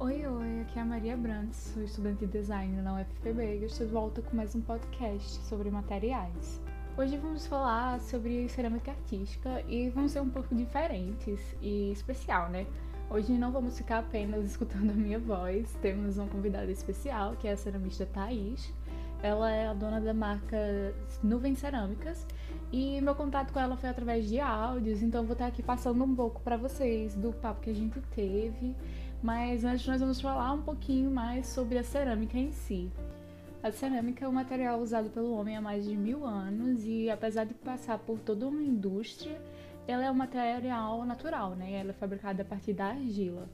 Oi, 0.00 0.24
oi, 0.24 0.60
aqui 0.60 0.78
é 0.78 0.82
a 0.82 0.84
Maria 0.84 1.16
Brandt, 1.16 1.56
sou 1.56 1.82
estudante 1.82 2.24
de 2.24 2.26
design 2.30 2.80
na 2.82 3.00
UFPB 3.00 3.42
e 3.42 3.64
estou 3.64 3.84
de 3.84 3.92
volta 3.92 4.22
com 4.22 4.36
mais 4.36 4.54
um 4.54 4.60
podcast 4.60 5.44
sobre 5.44 5.72
materiais. 5.72 6.60
Hoje 6.96 7.16
vamos 7.16 7.48
falar 7.48 7.98
sobre 8.00 8.48
cerâmica 8.48 8.92
artística 8.92 9.60
e 9.66 9.88
vamos 9.88 10.12
ser 10.12 10.20
um 10.20 10.30
pouco 10.30 10.54
diferentes 10.54 11.40
e 11.60 11.90
especial, 11.90 12.48
né? 12.48 12.64
Hoje 13.10 13.32
não 13.32 13.50
vamos 13.50 13.76
ficar 13.76 13.98
apenas 13.98 14.44
escutando 14.44 14.90
a 14.90 14.94
minha 14.94 15.18
voz, 15.18 15.76
temos 15.82 16.16
uma 16.16 16.28
convidada 16.28 16.70
especial 16.70 17.34
que 17.34 17.48
é 17.48 17.52
a 17.52 17.56
ceramista 17.56 18.06
Thaís. 18.06 18.72
Ela 19.20 19.50
é 19.50 19.66
a 19.66 19.74
dona 19.74 20.00
da 20.00 20.14
marca 20.14 20.56
Nuvem 21.24 21.56
Cerâmicas 21.56 22.24
e 22.70 23.00
meu 23.00 23.16
contato 23.16 23.52
com 23.52 23.58
ela 23.58 23.76
foi 23.76 23.88
através 23.88 24.28
de 24.28 24.38
áudios, 24.38 25.02
então 25.02 25.24
vou 25.24 25.32
estar 25.32 25.48
aqui 25.48 25.60
passando 25.60 26.04
um 26.04 26.14
pouco 26.14 26.40
para 26.40 26.56
vocês 26.56 27.16
do 27.16 27.32
papo 27.32 27.62
que 27.62 27.70
a 27.70 27.74
gente 27.74 28.00
teve 28.14 28.76
mas 29.22 29.64
antes 29.64 29.86
nós 29.86 30.00
vamos 30.00 30.20
falar 30.20 30.52
um 30.52 30.62
pouquinho 30.62 31.10
mais 31.10 31.46
sobre 31.46 31.78
a 31.78 31.84
cerâmica 31.84 32.38
em 32.38 32.52
si. 32.52 32.90
A 33.62 33.72
cerâmica 33.72 34.24
é 34.24 34.28
um 34.28 34.32
material 34.32 34.80
usado 34.80 35.10
pelo 35.10 35.32
homem 35.32 35.56
há 35.56 35.60
mais 35.60 35.84
de 35.84 35.96
mil 35.96 36.24
anos 36.24 36.84
e, 36.84 37.10
apesar 37.10 37.44
de 37.44 37.54
passar 37.54 37.98
por 37.98 38.18
toda 38.20 38.46
uma 38.46 38.62
indústria, 38.62 39.40
ela 39.86 40.04
é 40.04 40.10
um 40.10 40.14
material 40.14 41.04
natural, 41.04 41.56
né? 41.56 41.72
Ela 41.72 41.90
é 41.90 41.94
fabricada 41.94 42.42
a 42.42 42.44
partir 42.44 42.72
da 42.72 42.86
argila. 42.86 43.48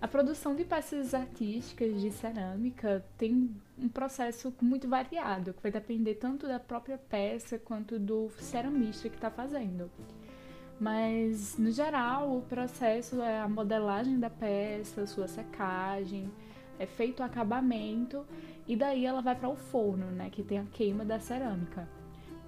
A 0.00 0.08
produção 0.08 0.54
de 0.54 0.64
peças 0.64 1.14
artísticas 1.14 2.00
de 2.00 2.10
cerâmica 2.10 3.04
tem 3.16 3.50
um 3.78 3.88
processo 3.88 4.52
muito 4.60 4.88
variado, 4.88 5.54
que 5.54 5.62
vai 5.62 5.70
depender 5.70 6.16
tanto 6.16 6.46
da 6.46 6.60
própria 6.60 6.98
peça 6.98 7.58
quanto 7.58 7.98
do 7.98 8.28
ceramista 8.38 9.08
que 9.08 9.14
está 9.14 9.30
fazendo. 9.30 9.90
Mas, 10.78 11.56
no 11.56 11.70
geral, 11.70 12.36
o 12.36 12.42
processo 12.42 13.22
é 13.22 13.40
a 13.40 13.48
modelagem 13.48 14.18
da 14.18 14.28
peça, 14.28 15.06
sua 15.06 15.26
secagem, 15.26 16.30
é 16.78 16.86
feito 16.86 17.20
o 17.20 17.22
acabamento 17.22 18.26
e 18.68 18.76
daí 18.76 19.06
ela 19.06 19.22
vai 19.22 19.34
para 19.34 19.48
o 19.48 19.56
forno, 19.56 20.06
né, 20.06 20.28
que 20.30 20.42
tem 20.42 20.58
a 20.58 20.64
queima 20.64 21.04
da 21.04 21.18
cerâmica. 21.18 21.88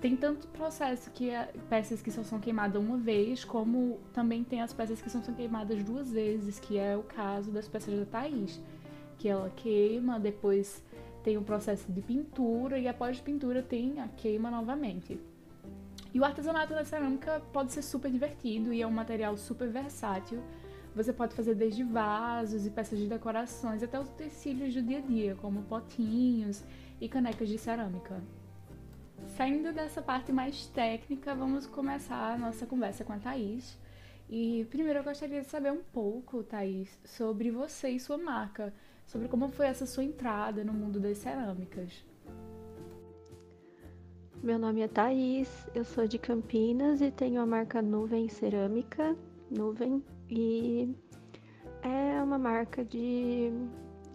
Tem 0.00 0.14
tanto 0.14 0.46
processo 0.48 1.10
que 1.10 1.30
peças 1.68 2.00
que 2.00 2.10
só 2.10 2.22
são 2.22 2.38
queimadas 2.38 2.80
uma 2.80 2.96
vez, 2.96 3.44
como 3.44 3.98
também 4.12 4.44
tem 4.44 4.60
as 4.60 4.72
peças 4.72 5.02
que 5.02 5.10
são 5.10 5.20
queimadas 5.22 5.82
duas 5.82 6.12
vezes, 6.12 6.60
que 6.60 6.78
é 6.78 6.96
o 6.96 7.02
caso 7.02 7.50
das 7.50 7.66
peças 7.66 7.98
da 7.98 8.04
Thaís, 8.04 8.60
que 9.18 9.28
ela 9.28 9.50
queima, 9.56 10.20
depois 10.20 10.84
tem 11.24 11.36
o 11.36 11.42
processo 11.42 11.90
de 11.90 12.00
pintura 12.00 12.78
e 12.78 12.86
após 12.86 13.20
pintura 13.20 13.60
tem 13.60 14.00
a 14.00 14.06
queima 14.06 14.50
novamente. 14.50 15.18
E 16.12 16.20
o 16.20 16.24
artesanato 16.24 16.74
da 16.74 16.84
cerâmica 16.84 17.42
pode 17.52 17.72
ser 17.72 17.82
super 17.82 18.10
divertido 18.10 18.72
e 18.72 18.80
é 18.80 18.86
um 18.86 18.90
material 18.90 19.36
super 19.36 19.68
versátil. 19.68 20.42
Você 20.94 21.12
pode 21.12 21.34
fazer 21.34 21.54
desde 21.54 21.84
vasos 21.84 22.66
e 22.66 22.70
peças 22.70 22.98
de 22.98 23.06
decorações 23.06 23.82
até 23.82 24.00
os 24.00 24.08
utensílios 24.08 24.74
do 24.74 24.82
dia 24.82 24.98
a 24.98 25.02
dia, 25.02 25.34
como 25.36 25.62
potinhos 25.64 26.64
e 27.00 27.08
canecas 27.08 27.48
de 27.48 27.58
cerâmica. 27.58 28.20
Saindo 29.36 29.72
dessa 29.72 30.00
parte 30.00 30.32
mais 30.32 30.66
técnica, 30.66 31.34
vamos 31.34 31.66
começar 31.66 32.32
a 32.32 32.38
nossa 32.38 32.66
conversa 32.66 33.04
com 33.04 33.12
a 33.12 33.18
Thaís. 33.18 33.78
E 34.30 34.66
primeiro 34.70 34.98
eu 34.98 35.04
gostaria 35.04 35.42
de 35.42 35.46
saber 35.46 35.72
um 35.72 35.82
pouco, 35.92 36.42
Thaís, 36.42 36.98
sobre 37.04 37.50
você 37.50 37.90
e 37.90 38.00
sua 38.00 38.18
marca, 38.18 38.72
sobre 39.06 39.28
como 39.28 39.48
foi 39.48 39.66
essa 39.66 39.86
sua 39.86 40.04
entrada 40.04 40.64
no 40.64 40.72
mundo 40.72 40.98
das 40.98 41.18
cerâmicas. 41.18 42.07
Meu 44.48 44.58
nome 44.58 44.80
é 44.80 44.88
Thaís, 44.88 45.68
eu 45.74 45.84
sou 45.84 46.08
de 46.08 46.18
Campinas 46.18 47.02
e 47.02 47.10
tenho 47.10 47.38
a 47.38 47.44
marca 47.44 47.82
Nuvem 47.82 48.30
Cerâmica, 48.30 49.14
Nuvem, 49.50 50.02
e 50.30 50.96
é 51.82 52.22
uma 52.22 52.38
marca 52.38 52.82
de 52.82 53.52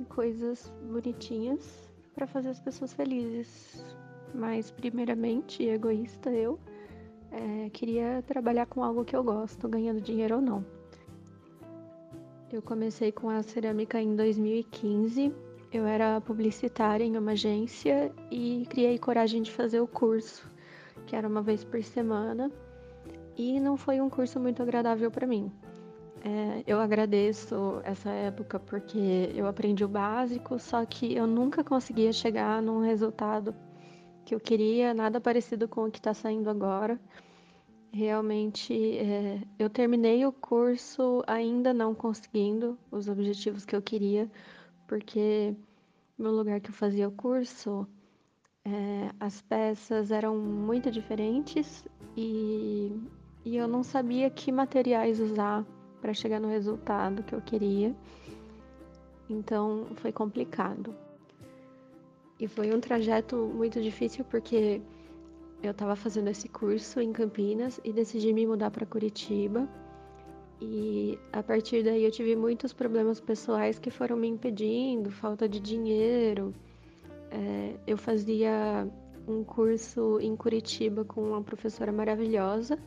coisas 0.10 0.74
bonitinhas 0.92 1.88
para 2.16 2.26
fazer 2.26 2.50
as 2.50 2.60
pessoas 2.60 2.92
felizes. 2.94 3.96
Mas, 4.34 4.72
primeiramente, 4.72 5.64
egoísta 5.64 6.32
eu, 6.32 6.60
é, 7.30 7.70
queria 7.70 8.24
trabalhar 8.26 8.66
com 8.66 8.84
algo 8.84 9.06
que 9.06 9.16
eu 9.16 9.24
gosto, 9.24 9.70
ganhando 9.70 10.02
dinheiro 10.02 10.38
ou 10.38 10.42
não. 10.42 10.66
Eu 12.52 12.64
comecei 12.64 13.12
com 13.12 13.30
a 13.30 13.44
cerâmica 13.44 14.02
em 14.02 14.16
2015 14.16 15.32
eu 15.74 15.88
era 15.88 16.22
publicitária 16.22 17.04
em 17.04 17.18
uma 17.18 17.32
agência 17.32 18.12
e 18.30 18.66
criei 18.70 19.00
coragem 19.00 19.42
de 19.42 19.52
fazer 19.52 19.80
o 19.80 19.88
curso, 19.88 20.48
que 21.08 21.16
era 21.16 21.28
uma 21.28 21.42
vez 21.42 21.64
por 21.64 21.82
semana, 21.84 22.52
e 23.36 23.60
não 23.60 23.76
foi 23.76 24.00
um 24.00 24.08
curso 24.08 24.40
muito 24.40 24.62
agradável 24.62 25.10
para 25.10 25.26
mim. 25.26 25.52
É, 26.24 26.64
eu 26.68 26.80
agradeço 26.80 27.82
essa 27.84 28.10
época 28.10 28.60
porque 28.60 29.32
eu 29.36 29.48
aprendi 29.48 29.84
o 29.84 29.88
básico, 29.88 30.60
só 30.60 30.86
que 30.86 31.16
eu 31.16 31.26
nunca 31.26 31.64
conseguia 31.64 32.14
chegar 32.14 32.62
num 32.62 32.82
resultado 32.82 33.54
que 34.24 34.34
eu 34.34 34.40
queria, 34.40 34.94
nada 34.94 35.20
parecido 35.20 35.68
com 35.68 35.86
o 35.86 35.92
que 35.92 35.98
está 35.98 36.14
saindo 36.14 36.50
agora. 36.50 37.00
Realmente, 37.92 38.74
é, 38.98 39.42
eu 39.58 39.70
terminei 39.70 40.26
o 40.26 40.32
curso 40.32 41.24
ainda 41.28 41.74
não 41.74 41.94
conseguindo 41.94 42.78
os 42.92 43.08
objetivos 43.10 43.66
que 43.66 43.76
eu 43.76 43.82
queria, 43.82 44.30
porque 44.88 45.56
no 46.18 46.32
lugar 46.32 46.60
que 46.60 46.70
eu 46.70 46.74
fazia 46.74 47.08
o 47.08 47.12
curso, 47.12 47.88
é, 48.66 49.10
as 49.20 49.42
peças 49.42 50.12
eram 50.12 50.38
muito 50.38 50.90
diferentes 50.90 51.86
e, 52.16 52.92
e 53.44 53.58
eu 53.58 53.68
não 53.68 53.84
sabia 53.84 54.30
que 54.30 54.52
materiais 54.52 55.20
usar 55.20 55.66
para 56.02 56.14
chegar 56.14 56.40
no 56.40 56.48
resultado 56.48 57.24
que 57.24 57.34
eu 57.34 57.42
queria. 57.42 57.96
Então 59.30 59.88
foi 59.96 60.12
complicado. 60.12 60.96
E 62.40 62.48
foi 62.48 62.74
um 62.76 62.80
trajeto 62.80 63.36
muito 63.54 63.82
difícil 63.82 64.26
porque 64.26 64.82
eu 65.62 65.72
estava 65.72 65.96
fazendo 65.96 66.30
esse 66.30 66.50
curso 66.50 67.00
em 67.00 67.14
Campinas 67.14 67.80
e 67.84 67.94
decidi 67.94 68.34
me 68.34 68.46
mudar 68.46 68.70
para 68.70 68.86
Curitiba 68.86 69.68
e 70.66 71.20
a 71.34 71.44
partir 71.44 71.84
daí 71.84 72.06
eu 72.06 72.12
tive 72.12 72.38
muitos 72.38 72.72
problemas 72.72 73.20
pessoais 73.20 73.78
que 73.78 73.92
foram 73.92 74.16
me 74.16 74.30
impedindo, 74.30 75.12
falta 75.12 75.48
de 75.48 75.60
dinheiro. 75.60 76.54
É, 77.30 77.76
eu 77.86 77.98
fazia 77.98 78.88
um 79.28 79.44
curso 79.44 80.20
em 80.22 80.36
Curitiba 80.38 81.04
com 81.04 81.22
uma 81.22 81.42
professora 81.42 81.92
maravilhosa 81.92 82.80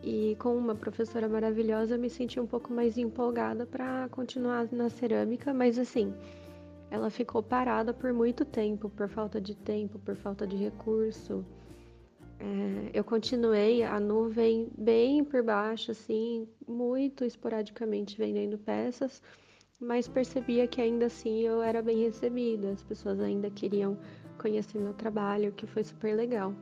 e 0.00 0.36
com 0.38 0.56
uma 0.56 0.76
professora 0.76 1.28
maravilhosa 1.28 1.96
eu 1.96 1.98
me 1.98 2.08
senti 2.08 2.38
um 2.38 2.46
pouco 2.46 2.72
mais 2.72 2.96
empolgada 2.96 3.66
para 3.66 4.08
continuar 4.10 4.68
na 4.70 4.88
cerâmica, 4.88 5.52
mas 5.52 5.80
assim, 5.80 6.14
ela 6.88 7.10
ficou 7.10 7.42
parada 7.42 7.92
por 7.92 8.12
muito 8.12 8.44
tempo, 8.44 8.88
por 8.88 9.08
falta 9.08 9.40
de 9.40 9.56
tempo, 9.56 9.98
por 9.98 10.14
falta 10.14 10.46
de 10.46 10.56
recurso. 10.56 11.44
É, 12.42 12.90
eu 12.92 13.04
continuei 13.04 13.84
a 13.84 14.00
nuvem 14.00 14.68
bem 14.76 15.22
por 15.22 15.44
baixo, 15.44 15.92
assim, 15.92 16.48
muito 16.66 17.24
esporadicamente 17.24 18.18
vendendo 18.18 18.58
peças, 18.58 19.22
mas 19.78 20.08
percebia 20.08 20.66
que 20.66 20.80
ainda 20.80 21.06
assim 21.06 21.42
eu 21.42 21.62
era 21.62 21.80
bem 21.80 22.02
recebida, 22.02 22.72
as 22.72 22.82
pessoas 22.82 23.20
ainda 23.20 23.48
queriam 23.48 23.96
conhecer 24.38 24.78
meu 24.80 24.92
trabalho, 24.92 25.52
que 25.52 25.68
foi 25.68 25.84
super 25.84 26.16
legal. 26.16 26.52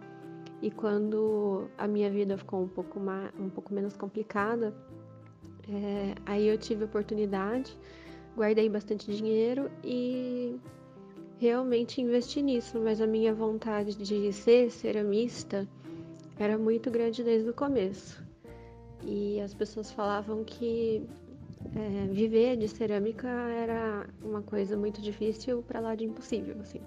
E 0.61 0.71
quando 0.71 1.71
a 1.79 1.89
minha 1.89 2.11
vida 2.11 2.37
ficou 2.37 2.63
um 2.63 2.69
pouco, 2.69 3.01
mais, 3.01 3.33
um 3.41 3.49
pouco 3.49 3.73
menos 3.73 3.97
complicada, 3.97 4.75
é, 5.67 6.15
aí 6.27 6.47
eu 6.47 6.59
tive 6.59 6.85
oportunidade, 6.85 7.75
guardei 8.37 8.69
bastante 8.69 9.11
dinheiro 9.11 9.71
e 9.83 10.61
realmente 11.41 12.03
investi 12.03 12.43
nisso, 12.43 12.79
mas 12.79 13.01
a 13.01 13.07
minha 13.07 13.33
vontade 13.33 13.97
de 13.97 14.31
ser 14.31 14.71
ceramista 14.71 15.67
era 16.39 16.59
muito 16.59 16.91
grande 16.91 17.25
desde 17.25 17.49
o 17.49 17.55
começo. 17.55 18.23
E 19.03 19.41
as 19.41 19.55
pessoas 19.55 19.91
falavam 19.91 20.45
que 20.45 21.03
é, 21.75 22.07
viver 22.13 22.59
de 22.59 22.69
cerâmica 22.69 23.27
era 23.27 24.07
uma 24.23 24.43
coisa 24.43 24.77
muito 24.77 25.01
difícil 25.01 25.63
para 25.63 25.81
lá 25.81 25.95
de 25.95 26.05
impossível, 26.05 26.57
assim. 26.61 26.83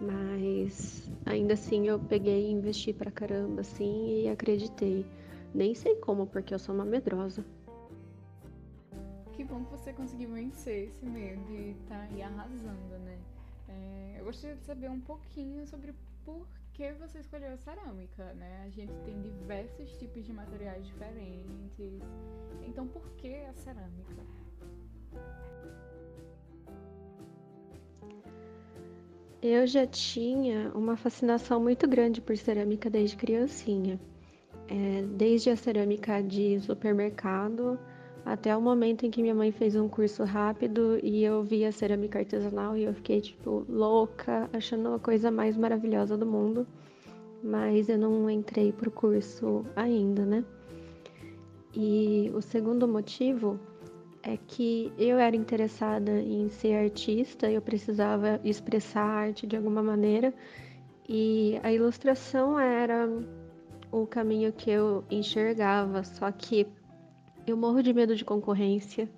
Mas 0.00 1.08
ainda 1.24 1.54
assim 1.54 1.86
eu 1.86 2.00
peguei 2.00 2.48
e 2.48 2.50
investi 2.50 2.92
pra 2.92 3.12
caramba, 3.12 3.60
assim, 3.60 4.24
e 4.24 4.28
acreditei. 4.28 5.06
Nem 5.54 5.72
sei 5.72 5.94
como, 5.96 6.26
porque 6.26 6.52
eu 6.52 6.58
sou 6.58 6.74
uma 6.74 6.84
medrosa. 6.84 7.44
Que 9.34 9.44
bom 9.44 9.62
que 9.62 9.70
você 9.70 9.92
conseguiu 9.92 10.30
vencer 10.30 10.88
esse 10.88 11.06
medo 11.06 11.54
estar 11.54 11.94
tá 11.96 12.08
aí 12.10 12.22
arrasando, 12.22 12.98
né? 13.04 13.18
É, 13.72 14.20
eu 14.20 14.24
gostaria 14.24 14.56
de 14.56 14.64
saber 14.64 14.90
um 14.90 15.00
pouquinho 15.00 15.66
sobre 15.66 15.94
por 16.24 16.46
que 16.72 16.92
você 16.92 17.18
escolheu 17.18 17.52
a 17.52 17.56
cerâmica, 17.56 18.32
né? 18.34 18.62
A 18.64 18.70
gente 18.70 18.92
tem 19.04 19.20
diversos 19.20 19.90
tipos 19.98 20.24
de 20.24 20.32
materiais 20.32 20.86
diferentes. 20.86 22.00
Então, 22.66 22.86
por 22.86 23.08
que 23.16 23.34
a 23.34 23.52
cerâmica? 23.52 24.22
Eu 29.42 29.66
já 29.66 29.86
tinha 29.86 30.70
uma 30.72 30.96
fascinação 30.96 31.60
muito 31.60 31.88
grande 31.88 32.20
por 32.20 32.36
cerâmica 32.36 32.88
desde 32.88 33.16
criancinha. 33.16 34.00
É, 34.68 35.02
desde 35.02 35.50
a 35.50 35.56
cerâmica 35.56 36.22
de 36.22 36.60
supermercado 36.60 37.78
Até 38.24 38.56
o 38.56 38.60
momento 38.60 39.04
em 39.04 39.10
que 39.10 39.20
minha 39.20 39.34
mãe 39.34 39.50
fez 39.50 39.74
um 39.74 39.88
curso 39.88 40.22
rápido 40.22 40.98
e 41.02 41.24
eu 41.24 41.42
vi 41.42 41.64
a 41.64 41.72
cerâmica 41.72 42.20
artesanal 42.20 42.76
e 42.76 42.84
eu 42.84 42.94
fiquei, 42.94 43.20
tipo, 43.20 43.66
louca, 43.68 44.48
achando 44.52 44.94
a 44.94 44.98
coisa 44.98 45.30
mais 45.30 45.56
maravilhosa 45.56 46.16
do 46.16 46.24
mundo. 46.24 46.66
Mas 47.42 47.88
eu 47.88 47.98
não 47.98 48.30
entrei 48.30 48.72
pro 48.72 48.90
curso 48.90 49.66
ainda, 49.74 50.24
né? 50.24 50.44
E 51.74 52.30
o 52.34 52.40
segundo 52.40 52.86
motivo 52.86 53.58
é 54.22 54.36
que 54.36 54.92
eu 54.96 55.18
era 55.18 55.34
interessada 55.34 56.12
em 56.20 56.48
ser 56.48 56.74
artista, 56.74 57.50
eu 57.50 57.60
precisava 57.60 58.40
expressar 58.44 59.02
arte 59.02 59.46
de 59.46 59.56
alguma 59.56 59.82
maneira 59.82 60.32
e 61.08 61.58
a 61.62 61.72
ilustração 61.72 62.58
era 62.58 63.08
o 63.90 64.06
caminho 64.06 64.52
que 64.52 64.70
eu 64.70 65.04
enxergava, 65.10 66.04
só 66.04 66.30
que 66.30 66.66
eu 67.46 67.56
morro 67.56 67.82
de 67.82 67.92
medo 67.92 68.14
de 68.14 68.24
concorrência. 68.24 69.08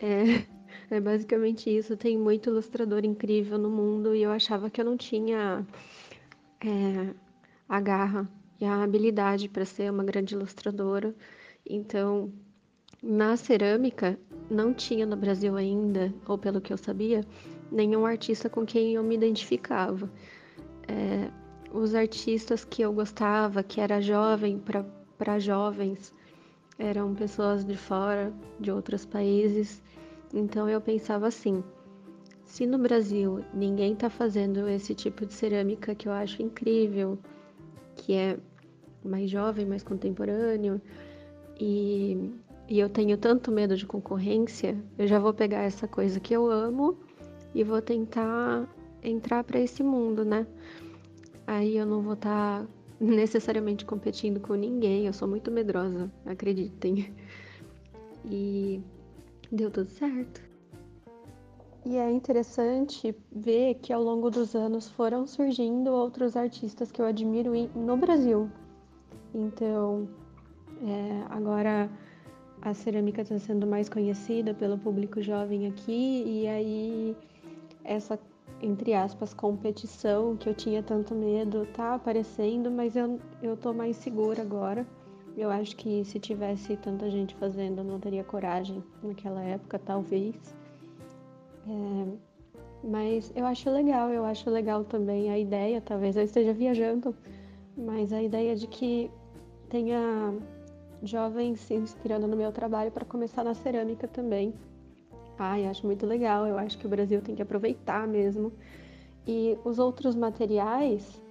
É, 0.00 0.44
é 0.94 1.00
basicamente 1.00 1.70
isso. 1.70 1.96
Tem 1.96 2.18
muito 2.18 2.50
ilustrador 2.50 3.04
incrível 3.04 3.58
no 3.58 3.70
mundo 3.70 4.14
e 4.14 4.22
eu 4.22 4.30
achava 4.30 4.70
que 4.70 4.80
eu 4.80 4.84
não 4.84 4.96
tinha 4.96 5.66
é, 6.64 7.14
a 7.68 7.80
garra 7.80 8.28
e 8.60 8.64
a 8.64 8.82
habilidade 8.82 9.48
para 9.48 9.64
ser 9.64 9.90
uma 9.90 10.04
grande 10.04 10.34
ilustradora. 10.34 11.14
Então, 11.64 12.32
na 13.02 13.36
cerâmica, 13.36 14.18
não 14.50 14.74
tinha 14.74 15.06
no 15.06 15.16
Brasil 15.16 15.56
ainda, 15.56 16.12
ou 16.26 16.36
pelo 16.36 16.60
que 16.60 16.72
eu 16.72 16.76
sabia, 16.76 17.24
nenhum 17.70 18.04
artista 18.04 18.50
com 18.50 18.66
quem 18.66 18.94
eu 18.94 19.02
me 19.02 19.14
identificava. 19.14 20.10
É, 20.86 21.30
os 21.72 21.94
artistas 21.94 22.64
que 22.64 22.82
eu 22.82 22.92
gostava, 22.92 23.62
que 23.62 23.80
era 23.80 24.00
jovem 24.00 24.60
para 25.16 25.38
jovens, 25.38 26.12
eram 26.80 27.14
pessoas 27.14 27.64
de 27.64 27.76
fora, 27.76 28.32
de 28.58 28.72
outros 28.72 29.04
países. 29.04 29.82
Então 30.32 30.68
eu 30.68 30.80
pensava 30.80 31.28
assim: 31.28 31.62
se 32.44 32.66
no 32.66 32.78
Brasil 32.78 33.44
ninguém 33.52 33.92
está 33.92 34.08
fazendo 34.08 34.66
esse 34.68 34.94
tipo 34.94 35.26
de 35.26 35.34
cerâmica 35.34 35.94
que 35.94 36.08
eu 36.08 36.12
acho 36.12 36.42
incrível, 36.42 37.18
que 37.94 38.14
é 38.14 38.38
mais 39.04 39.30
jovem, 39.30 39.66
mais 39.66 39.82
contemporâneo, 39.82 40.80
e, 41.58 42.32
e 42.68 42.80
eu 42.80 42.88
tenho 42.88 43.18
tanto 43.18 43.52
medo 43.52 43.76
de 43.76 43.86
concorrência, 43.86 44.76
eu 44.98 45.06
já 45.06 45.18
vou 45.18 45.34
pegar 45.34 45.62
essa 45.62 45.86
coisa 45.86 46.18
que 46.18 46.34
eu 46.34 46.50
amo 46.50 46.98
e 47.54 47.62
vou 47.62 47.82
tentar 47.82 48.66
entrar 49.02 49.44
para 49.44 49.60
esse 49.60 49.82
mundo, 49.82 50.24
né? 50.24 50.46
Aí 51.46 51.76
eu 51.76 51.84
não 51.84 52.00
vou 52.00 52.14
estar 52.14 52.62
tá 52.62 52.66
necessariamente 53.00 53.84
competindo 53.84 54.38
com 54.40 54.54
ninguém, 54.54 55.06
eu 55.06 55.12
sou 55.12 55.26
muito 55.26 55.50
medrosa, 55.50 56.12
acreditem. 56.26 57.12
E 58.24 58.82
deu 59.50 59.70
tudo 59.70 59.90
certo. 59.90 60.42
E 61.86 61.96
é 61.96 62.10
interessante 62.10 63.16
ver 63.32 63.76
que 63.76 63.90
ao 63.90 64.02
longo 64.02 64.30
dos 64.30 64.54
anos 64.54 64.90
foram 64.90 65.26
surgindo 65.26 65.90
outros 65.90 66.36
artistas 66.36 66.92
que 66.92 67.00
eu 67.00 67.06
admiro 67.06 67.52
no 67.74 67.96
Brasil. 67.96 68.50
Então, 69.34 70.06
é, 70.82 71.24
agora 71.30 71.90
a 72.60 72.74
cerâmica 72.74 73.22
está 73.22 73.38
sendo 73.38 73.66
mais 73.66 73.88
conhecida 73.88 74.52
pelo 74.52 74.76
público 74.76 75.22
jovem 75.22 75.66
aqui, 75.66 76.22
e 76.26 76.46
aí 76.46 77.16
essa 77.82 78.18
entre 78.62 78.94
aspas, 78.94 79.32
competição 79.32 80.36
que 80.36 80.48
eu 80.48 80.54
tinha 80.54 80.82
tanto 80.82 81.14
medo 81.14 81.66
tá 81.74 81.94
aparecendo, 81.94 82.70
mas 82.70 82.96
eu, 82.96 83.18
eu 83.42 83.56
tô 83.56 83.72
mais 83.72 83.96
segura 83.96 84.42
agora. 84.42 84.86
Eu 85.36 85.50
acho 85.50 85.76
que 85.76 86.04
se 86.04 86.18
tivesse 86.18 86.76
tanta 86.76 87.08
gente 87.08 87.34
fazendo, 87.36 87.78
eu 87.78 87.84
não 87.84 87.98
teria 87.98 88.24
coragem 88.24 88.82
naquela 89.02 89.42
época, 89.42 89.78
talvez. 89.78 90.34
É, 91.66 92.30
mas 92.82 93.32
eu 93.34 93.46
acho 93.46 93.70
legal, 93.70 94.10
eu 94.10 94.24
acho 94.24 94.50
legal 94.50 94.84
também 94.84 95.30
a 95.30 95.38
ideia, 95.38 95.80
talvez 95.80 96.16
eu 96.16 96.24
esteja 96.24 96.52
viajando, 96.52 97.14
mas 97.76 98.12
a 98.12 98.22
ideia 98.22 98.56
de 98.56 98.66
que 98.66 99.10
tenha 99.68 100.34
jovens 101.02 101.60
se 101.60 101.74
inspirando 101.74 102.26
no 102.26 102.36
meu 102.36 102.52
trabalho 102.52 102.90
para 102.90 103.04
começar 103.04 103.44
na 103.44 103.54
cerâmica 103.54 104.06
também. 104.08 104.52
Acho 105.40 105.86
muito 105.86 106.06
legal. 106.06 106.46
Eu 106.46 106.58
acho 106.58 106.78
que 106.78 106.86
o 106.86 106.88
Brasil 106.88 107.20
tem 107.20 107.34
que 107.34 107.42
aproveitar 107.42 108.06
mesmo. 108.06 108.52
E 109.26 109.58
os 109.64 109.78
outros 109.78 110.14
materiais, 110.14 111.22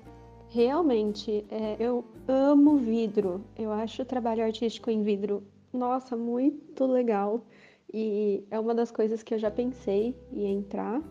realmente, 0.50 1.46
é, 1.50 1.76
eu 1.80 2.06
amo 2.28 2.78
vidro. 2.78 3.44
Eu 3.58 3.72
acho 3.72 4.02
o 4.02 4.06
trabalho 4.06 4.44
artístico 4.44 4.90
em 4.90 5.04
vidro, 5.04 5.44
nossa, 5.74 6.16
muito 6.16 6.86
legal. 6.86 7.46
E 7.92 8.44
é 8.52 8.60
uma 8.60 8.74
das 8.74 8.92
coisas 8.92 9.24
que 9.24 9.34
eu 9.34 9.40
já 9.40 9.50
pensei 9.50 10.16
em 10.32 10.46
entrar. 10.46 11.02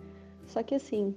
Só 0.47 0.63
que 0.63 0.75
assim, 0.75 1.15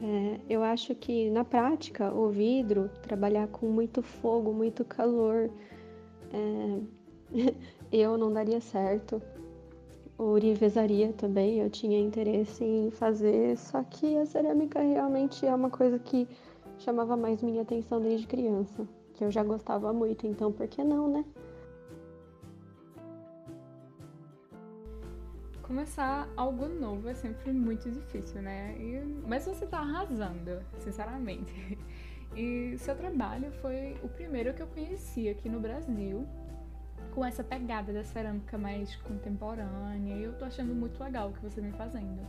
é, 0.00 0.40
eu 0.48 0.62
acho 0.62 0.94
que 0.94 1.28
na 1.30 1.44
prática 1.44 2.12
o 2.14 2.28
vidro, 2.28 2.88
trabalhar 3.02 3.48
com 3.48 3.66
muito 3.66 4.02
fogo, 4.02 4.52
muito 4.52 4.84
calor, 4.84 5.50
é, 6.32 6.80
eu 7.92 8.16
não 8.16 8.32
daria 8.32 8.60
certo 8.60 9.20
ourivesaria 10.18 11.12
também, 11.12 11.60
eu 11.60 11.70
tinha 11.70 11.98
interesse 11.98 12.64
em 12.64 12.90
fazer, 12.90 13.56
só 13.56 13.82
que 13.84 14.16
a 14.18 14.26
cerâmica 14.26 14.80
realmente 14.80 15.46
é 15.46 15.54
uma 15.54 15.70
coisa 15.70 15.98
que 15.98 16.28
chamava 16.78 17.16
mais 17.16 17.40
minha 17.40 17.62
atenção 17.62 18.00
desde 18.00 18.26
criança, 18.26 18.86
que 19.14 19.24
eu 19.24 19.30
já 19.30 19.44
gostava 19.44 19.92
muito, 19.92 20.26
então 20.26 20.52
por 20.52 20.66
que 20.66 20.82
não, 20.82 21.08
né? 21.08 21.24
Começar 25.62 26.28
algo 26.36 26.66
novo 26.66 27.08
é 27.08 27.14
sempre 27.14 27.52
muito 27.52 27.90
difícil, 27.90 28.40
né? 28.40 28.74
E... 28.78 29.04
Mas 29.26 29.44
você 29.44 29.66
tá 29.66 29.78
arrasando, 29.78 30.60
sinceramente. 30.78 31.78
E 32.36 32.76
seu 32.78 32.94
trabalho 32.94 33.50
foi 33.62 33.96
o 34.02 34.08
primeiro 34.08 34.52
que 34.52 34.62
eu 34.62 34.66
conheci 34.66 35.30
aqui 35.30 35.48
no 35.48 35.58
Brasil 35.58 36.28
com 37.14 37.24
essa 37.24 37.42
pegada 37.42 37.92
da 37.92 38.04
cerâmica 38.04 38.56
mais 38.56 38.94
contemporânea 38.96 40.14
e 40.16 40.22
eu 40.22 40.32
tô 40.38 40.44
achando 40.44 40.74
muito 40.74 41.02
legal 41.02 41.30
o 41.30 41.32
que 41.32 41.40
você 41.40 41.60
vem 41.60 41.72
fazendo. 41.72 42.26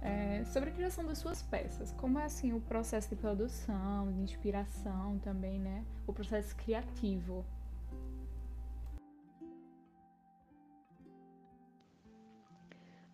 É, 0.00 0.44
sobre 0.44 0.70
a 0.70 0.72
criação 0.72 1.04
das 1.04 1.18
suas 1.18 1.42
peças, 1.42 1.92
como 1.92 2.18
é 2.18 2.24
assim 2.24 2.52
o 2.52 2.60
processo 2.60 3.08
de 3.08 3.16
produção, 3.16 4.12
de 4.12 4.20
inspiração 4.20 5.18
também, 5.18 5.58
né? 5.58 5.84
O 6.06 6.12
processo 6.12 6.54
criativo. 6.56 7.44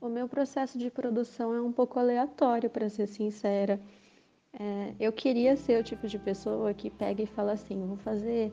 O 0.02 0.08
meu 0.08 0.28
processo 0.28 0.78
de 0.78 0.90
produção 0.90 1.54
é 1.54 1.60
um 1.62 1.72
pouco 1.72 1.98
aleatório, 1.98 2.68
para 2.68 2.90
ser 2.90 3.06
sincera. 3.06 3.80
É, 4.52 4.94
eu 4.98 5.12
queria 5.12 5.56
ser 5.56 5.80
o 5.80 5.84
tipo 5.84 6.06
de 6.08 6.18
pessoa 6.18 6.74
que 6.74 6.90
pega 6.90 7.22
e 7.22 7.26
fala 7.26 7.52
assim: 7.52 7.86
vou 7.86 7.96
fazer 7.96 8.52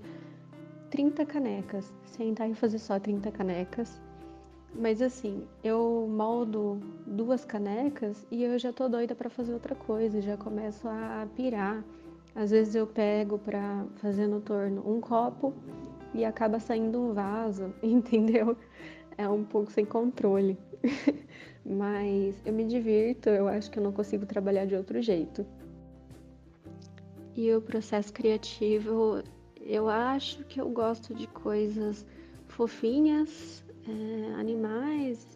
30 0.90 1.26
canecas, 1.26 1.94
sentar 2.06 2.50
e 2.50 2.54
fazer 2.54 2.80
só 2.80 3.00
30 3.00 3.32
canecas. 3.32 4.02
Mas 4.74 5.02
assim, 5.02 5.48
eu 5.64 6.08
moldo 6.10 6.80
duas 7.06 7.44
canecas 7.44 8.26
e 8.30 8.44
eu 8.44 8.58
já 8.60 8.72
tô 8.72 8.88
doida 8.88 9.16
para 9.16 9.30
fazer 9.30 9.54
outra 9.54 9.76
coisa, 9.76 10.22
já 10.22 10.38
começo 10.38 10.88
a 10.88 11.28
pirar. 11.36 11.84
Às 12.36 12.52
vezes 12.52 12.76
eu 12.76 12.86
pego 12.86 13.40
para 13.40 13.86
fazer 13.96 14.28
no 14.28 14.40
torno 14.42 14.84
um 14.86 15.02
copo 15.02 15.54
e 16.14 16.24
acaba 16.24 16.60
saindo 16.60 17.02
um 17.02 17.14
vaso, 17.14 17.74
entendeu? 17.82 18.56
É 19.18 19.28
um 19.28 19.44
pouco 19.44 19.72
sem 19.72 19.86
controle. 19.86 20.58
Mas 21.66 22.36
eu 22.46 22.54
me 22.54 22.64
divirto, 22.66 23.30
eu 23.30 23.48
acho 23.48 23.70
que 23.70 23.80
eu 23.80 23.84
não 23.84 23.92
consigo 23.92 24.26
trabalhar 24.26 24.66
de 24.66 24.76
outro 24.76 25.02
jeito. 25.02 25.46
E 27.36 27.54
o 27.54 27.62
processo 27.62 28.14
criativo 28.14 29.22
eu 29.70 29.88
acho 29.88 30.44
que 30.46 30.60
eu 30.60 30.68
gosto 30.68 31.14
de 31.14 31.28
coisas 31.28 32.04
fofinhas, 32.48 33.64
é, 33.88 34.34
animais, 34.34 35.28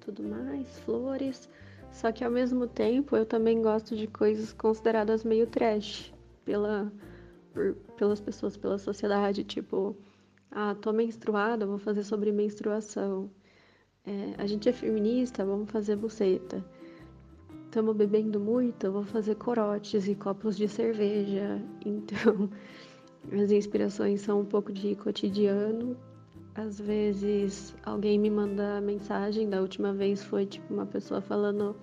tudo 0.00 0.22
mais, 0.22 0.78
flores. 0.80 1.48
Só 1.92 2.10
que 2.10 2.24
ao 2.24 2.30
mesmo 2.30 2.66
tempo 2.66 3.14
eu 3.14 3.26
também 3.26 3.60
gosto 3.60 3.94
de 3.94 4.06
coisas 4.06 4.54
consideradas 4.54 5.24
meio 5.24 5.46
trash 5.46 6.10
pela, 6.42 6.90
por, 7.52 7.74
pelas 7.98 8.18
pessoas, 8.18 8.56
pela 8.56 8.78
sociedade. 8.78 9.44
Tipo, 9.44 9.94
ah, 10.50 10.74
tô 10.74 10.90
menstruada, 10.90 11.66
vou 11.66 11.78
fazer 11.78 12.02
sobre 12.02 12.32
menstruação. 12.32 13.30
É, 14.06 14.34
a 14.38 14.46
gente 14.46 14.70
é 14.70 14.72
feminista, 14.72 15.44
vamos 15.44 15.70
fazer 15.70 15.96
buceta. 15.96 16.64
Estamos 17.66 17.94
bebendo 17.94 18.40
muito, 18.40 18.90
vou 18.90 19.04
fazer 19.04 19.34
corotes 19.34 20.08
e 20.08 20.14
copos 20.14 20.56
de 20.56 20.66
cerveja. 20.66 21.60
Então. 21.84 22.48
As 23.30 23.50
inspirações 23.50 24.22
são 24.22 24.40
um 24.40 24.44
pouco 24.44 24.72
de 24.72 24.94
cotidiano. 24.96 25.96
Às 26.54 26.80
vezes 26.80 27.74
alguém 27.84 28.18
me 28.18 28.28
manda 28.30 28.80
mensagem, 28.80 29.48
da 29.48 29.60
última 29.60 29.92
vez 29.92 30.22
foi 30.22 30.44
tipo 30.46 30.72
uma 30.72 30.86
pessoa 30.86 31.20
falando: 31.20 31.76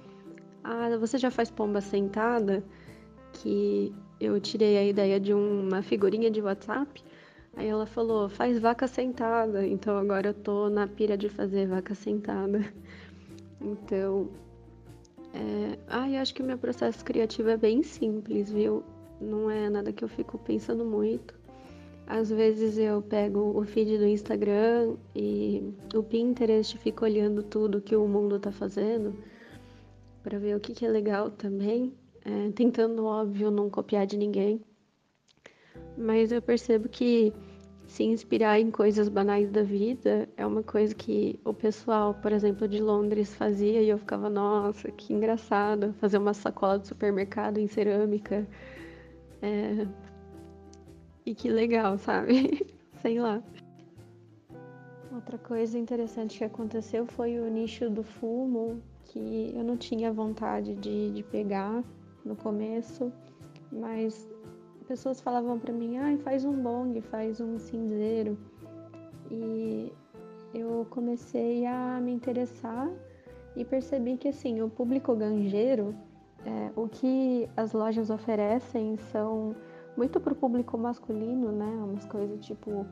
"Ah, 0.63 0.95
você 0.97 1.17
já 1.17 1.31
faz 1.31 1.49
pomba 1.49 1.81
sentada?" 1.81 2.63
Que 3.33 3.93
eu 4.19 4.39
tirei 4.39 4.77
a 4.77 4.85
ideia 4.85 5.19
de 5.19 5.33
uma 5.33 5.81
figurinha 5.81 6.29
de 6.29 6.41
WhatsApp. 6.41 7.03
Aí 7.55 7.67
ela 7.67 7.85
falou, 7.85 8.29
faz 8.29 8.59
vaca 8.59 8.87
sentada. 8.87 9.65
Então 9.65 9.97
agora 9.97 10.29
eu 10.29 10.33
tô 10.33 10.69
na 10.69 10.87
pira 10.87 11.17
de 11.17 11.29
fazer 11.29 11.67
vaca 11.67 11.95
sentada. 11.95 12.59
Então, 13.61 14.29
é... 15.33 15.77
ah, 15.89 16.09
eu 16.09 16.21
acho 16.21 16.33
que 16.33 16.41
o 16.41 16.45
meu 16.45 16.57
processo 16.57 17.03
criativo 17.03 17.49
é 17.49 17.57
bem 17.57 17.83
simples, 17.83 18.49
viu? 18.49 18.85
Não 19.19 19.49
é 19.49 19.69
nada 19.69 19.91
que 19.91 20.03
eu 20.03 20.07
fico 20.07 20.37
pensando 20.37 20.85
muito. 20.85 21.33
Às 22.07 22.29
vezes 22.29 22.77
eu 22.77 23.01
pego 23.01 23.55
o 23.55 23.63
feed 23.63 23.97
do 23.97 24.05
Instagram 24.07 24.95
e 25.15 25.73
o 25.93 26.01
Pinterest 26.01 26.77
fico 26.79 27.05
olhando 27.05 27.43
tudo 27.43 27.81
que 27.81 27.95
o 27.95 28.07
mundo 28.07 28.39
tá 28.39 28.51
fazendo 28.51 29.15
para 30.23 30.39
ver 30.39 30.55
o 30.55 30.59
que, 30.59 30.73
que 30.73 30.85
é 30.85 30.89
legal 30.89 31.29
também, 31.29 31.93
é, 32.25 32.51
tentando, 32.51 33.05
óbvio, 33.05 33.51
não 33.51 33.69
copiar 33.69 34.05
de 34.05 34.17
ninguém. 34.17 34.61
Mas 35.97 36.31
eu 36.31 36.41
percebo 36.41 36.89
que 36.89 37.33
se 37.87 38.03
inspirar 38.03 38.59
em 38.59 38.69
coisas 38.69 39.09
banais 39.09 39.49
da 39.49 39.63
vida 39.63 40.29
é 40.37 40.45
uma 40.45 40.61
coisa 40.61 40.93
que 40.93 41.39
o 41.43 41.53
pessoal, 41.53 42.13
por 42.13 42.31
exemplo, 42.31 42.67
de 42.67 42.79
Londres 42.79 43.33
fazia 43.33 43.81
e 43.81 43.89
eu 43.89 43.97
ficava, 43.97 44.29
nossa, 44.29 44.91
que 44.91 45.13
engraçado, 45.13 45.93
fazer 45.99 46.17
uma 46.17 46.33
sacola 46.33 46.77
de 46.79 46.87
supermercado 46.87 47.57
em 47.57 47.67
cerâmica. 47.67 48.47
É... 49.41 49.87
E 51.25 51.35
que 51.35 51.49
legal, 51.49 51.97
sabe? 51.97 52.65
Sei 53.01 53.19
lá. 53.19 53.41
Outra 55.13 55.37
coisa 55.37 55.77
interessante 55.77 56.37
que 56.37 56.43
aconteceu 56.43 57.05
foi 57.05 57.39
o 57.39 57.49
nicho 57.49 57.89
do 57.89 58.03
fumo, 58.03 58.81
que 59.05 59.51
eu 59.55 59.63
não 59.63 59.75
tinha 59.75 60.11
vontade 60.11 60.75
de, 60.75 61.11
de 61.11 61.23
pegar 61.23 61.83
no 62.23 62.35
começo, 62.35 63.11
mas 63.71 64.29
pessoas 64.87 65.21
falavam 65.21 65.59
para 65.59 65.71
mim, 65.71 65.97
ah, 65.97 66.17
faz 66.23 66.43
um 66.43 66.53
bong, 66.53 66.99
faz 67.01 67.39
um 67.39 67.59
cinzeiro. 67.59 68.35
E 69.29 69.93
eu 70.53 70.87
comecei 70.89 71.65
a 71.67 71.99
me 72.01 72.11
interessar 72.11 72.89
e 73.55 73.63
percebi 73.63 74.17
que 74.17 74.29
assim, 74.29 74.61
o 74.61 74.69
público 74.69 75.15
ganjeiro, 75.15 75.95
é, 76.45 76.71
o 76.75 76.87
que 76.87 77.49
as 77.55 77.73
lojas 77.73 78.09
oferecem 78.09 78.97
são 79.11 79.55
muito 79.97 80.19
para 80.19 80.33
o 80.33 80.35
público 80.35 80.77
masculino, 80.77 81.51
né? 81.51 81.65
Umas 81.65 82.05
coisas 82.05 82.45
tipo 82.45 82.85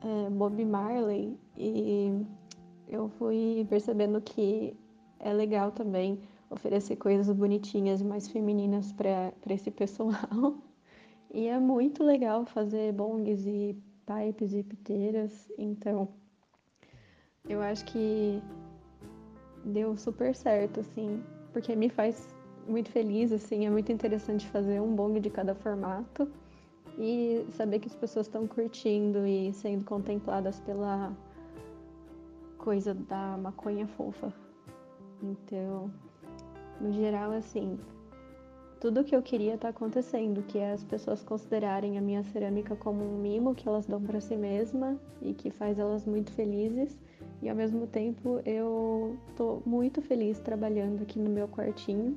é, 0.00 0.30
Bob 0.30 0.64
Marley. 0.64 1.38
E 1.56 2.24
eu 2.88 3.08
fui 3.08 3.66
percebendo 3.68 4.20
que 4.20 4.76
é 5.18 5.32
legal 5.32 5.70
também 5.72 6.20
oferecer 6.50 6.96
coisas 6.96 7.34
bonitinhas 7.34 8.00
e 8.00 8.04
mais 8.04 8.28
femininas 8.28 8.92
para 8.92 9.32
esse 9.50 9.70
pessoal. 9.70 10.56
E 11.36 11.48
é 11.48 11.58
muito 11.58 12.04
legal 12.04 12.46
fazer 12.46 12.92
bongs 12.92 13.44
e 13.44 13.76
pipes 14.06 14.54
e 14.54 14.62
piteiras, 14.62 15.50
então 15.58 16.08
eu 17.48 17.60
acho 17.60 17.84
que 17.86 18.40
deu 19.64 19.96
super 19.96 20.34
certo, 20.34 20.78
assim, 20.78 21.22
porque 21.52 21.74
me 21.74 21.88
faz 21.88 22.33
muito 22.66 22.90
feliz, 22.90 23.32
assim, 23.32 23.66
é 23.66 23.70
muito 23.70 23.90
interessante 23.92 24.46
fazer 24.48 24.80
um 24.80 24.94
bong 24.94 25.20
de 25.20 25.30
cada 25.30 25.54
formato 25.54 26.28
e 26.98 27.44
saber 27.52 27.78
que 27.80 27.88
as 27.88 27.94
pessoas 27.94 28.26
estão 28.26 28.46
curtindo 28.46 29.26
e 29.26 29.52
sendo 29.52 29.84
contempladas 29.84 30.60
pela 30.60 31.12
coisa 32.58 32.94
da 32.94 33.36
maconha 33.36 33.86
fofa. 33.86 34.32
Então, 35.22 35.90
no 36.80 36.92
geral, 36.92 37.32
assim, 37.32 37.78
tudo 38.80 39.00
o 39.00 39.04
que 39.04 39.16
eu 39.16 39.22
queria 39.22 39.54
está 39.54 39.70
acontecendo, 39.70 40.42
que 40.42 40.58
é 40.58 40.72
as 40.72 40.84
pessoas 40.84 41.22
considerarem 41.22 41.96
a 41.96 42.02
minha 42.02 42.22
cerâmica 42.22 42.76
como 42.76 43.02
um 43.02 43.18
mimo 43.18 43.54
que 43.54 43.66
elas 43.66 43.86
dão 43.86 44.02
para 44.02 44.20
si 44.20 44.36
mesma 44.36 44.98
e 45.22 45.32
que 45.32 45.50
faz 45.50 45.78
elas 45.78 46.04
muito 46.04 46.30
felizes. 46.32 46.98
E 47.40 47.48
ao 47.48 47.56
mesmo 47.56 47.86
tempo 47.86 48.40
eu 48.44 49.16
tô 49.36 49.62
muito 49.64 50.02
feliz 50.02 50.38
trabalhando 50.38 51.02
aqui 51.02 51.18
no 51.18 51.30
meu 51.30 51.48
quartinho, 51.48 52.16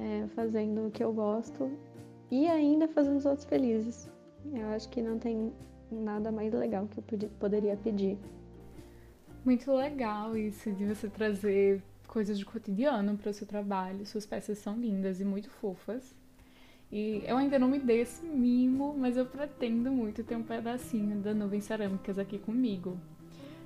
é, 0.00 0.26
fazendo 0.34 0.86
o 0.86 0.90
que 0.90 1.04
eu 1.04 1.12
gosto 1.12 1.70
e 2.30 2.46
ainda 2.46 2.88
fazendo 2.88 3.18
os 3.18 3.26
outros 3.26 3.44
felizes. 3.44 4.10
Eu 4.52 4.68
acho 4.68 4.88
que 4.88 5.02
não 5.02 5.18
tem 5.18 5.52
nada 5.90 6.32
mais 6.32 6.52
legal 6.52 6.88
que 6.88 6.98
eu 6.98 7.30
poderia 7.38 7.76
pedir. 7.76 8.18
Muito 9.44 9.72
legal 9.72 10.36
isso 10.36 10.72
de 10.72 10.84
você 10.84 11.08
trazer 11.08 11.82
coisas 12.06 12.38
de 12.38 12.44
cotidiano 12.44 13.16
para 13.16 13.30
o 13.30 13.34
seu 13.34 13.46
trabalho. 13.46 14.06
Suas 14.06 14.26
peças 14.26 14.58
são 14.58 14.78
lindas 14.78 15.20
e 15.20 15.24
muito 15.24 15.50
fofas. 15.50 16.14
E 16.92 17.22
eu 17.24 17.36
ainda 17.36 17.58
não 17.58 17.68
me 17.68 17.78
dei 17.78 18.00
esse 18.00 18.24
mimo, 18.24 18.94
mas 18.98 19.16
eu 19.16 19.24
pretendo 19.24 19.92
muito 19.92 20.24
ter 20.24 20.36
um 20.36 20.42
pedacinho 20.42 21.20
da 21.20 21.32
Nuvem 21.32 21.60
Cerâmicas 21.60 22.18
aqui 22.18 22.38
comigo. 22.38 22.98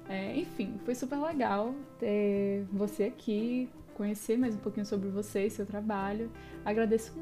É, 0.08 0.36
enfim, 0.36 0.74
foi 0.84 0.94
super 0.94 1.18
legal 1.18 1.74
ter 1.98 2.66
você 2.70 3.04
aqui, 3.04 3.70
conhecer 3.94 4.36
mais 4.36 4.54
um 4.54 4.58
pouquinho 4.58 4.84
sobre 4.84 5.08
você 5.08 5.46
e 5.46 5.50
seu 5.50 5.64
trabalho. 5.64 6.30
Agradeço 6.64 7.12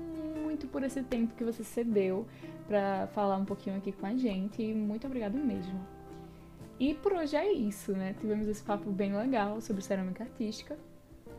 muito 0.43 0.67
por 0.67 0.83
esse 0.83 1.03
tempo 1.03 1.35
que 1.35 1.45
você 1.45 1.63
cedeu 1.63 2.27
para 2.67 3.07
falar 3.09 3.37
um 3.37 3.45
pouquinho 3.45 3.77
aqui 3.77 3.93
com 3.93 4.07
a 4.07 4.17
gente 4.17 4.63
muito 4.75 5.07
obrigada 5.07 5.39
mesmo. 5.39 5.81
E 6.79 6.95
por 6.95 7.13
hoje 7.13 7.37
é 7.37 7.53
isso, 7.53 7.93
né? 7.93 8.15
Tivemos 8.19 8.49
esse 8.49 8.63
papo 8.63 8.91
bem 8.91 9.15
legal 9.15 9.61
sobre 9.61 9.83
cerâmica 9.83 10.25
artística. 10.25 10.77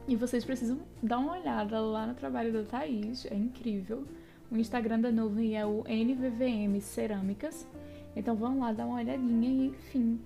E 0.08 0.16
vocês 0.16 0.44
precisam 0.44 0.80
dar 1.02 1.18
uma 1.18 1.34
olhada 1.34 1.80
lá 1.80 2.06
no 2.06 2.13
trabalho 2.13 2.52
da 2.54 2.63
Thaís, 2.63 3.25
é 3.25 3.36
incrível. 3.36 4.06
O 4.52 4.58
Instagram 4.58 5.00
da 5.00 5.12
nuvem 5.12 5.58
é 5.58 5.66
o 5.66 5.84
NVVM 5.84 6.80
Cerâmicas. 6.80 7.68
Então 8.16 8.36
vão 8.36 8.60
lá 8.60 8.72
dar 8.72 8.86
uma 8.86 9.00
olhadinha 9.00 9.50
e 9.50 9.68
enfim, 9.68 10.20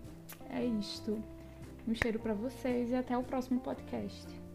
é 0.50 0.66
isto. 0.66 1.18
Um 1.88 1.96
cheiro 1.96 2.20
para 2.20 2.34
vocês 2.34 2.92
e 2.92 2.96
até 2.96 3.18
o 3.18 3.24
próximo 3.24 3.60
podcast. 3.60 4.47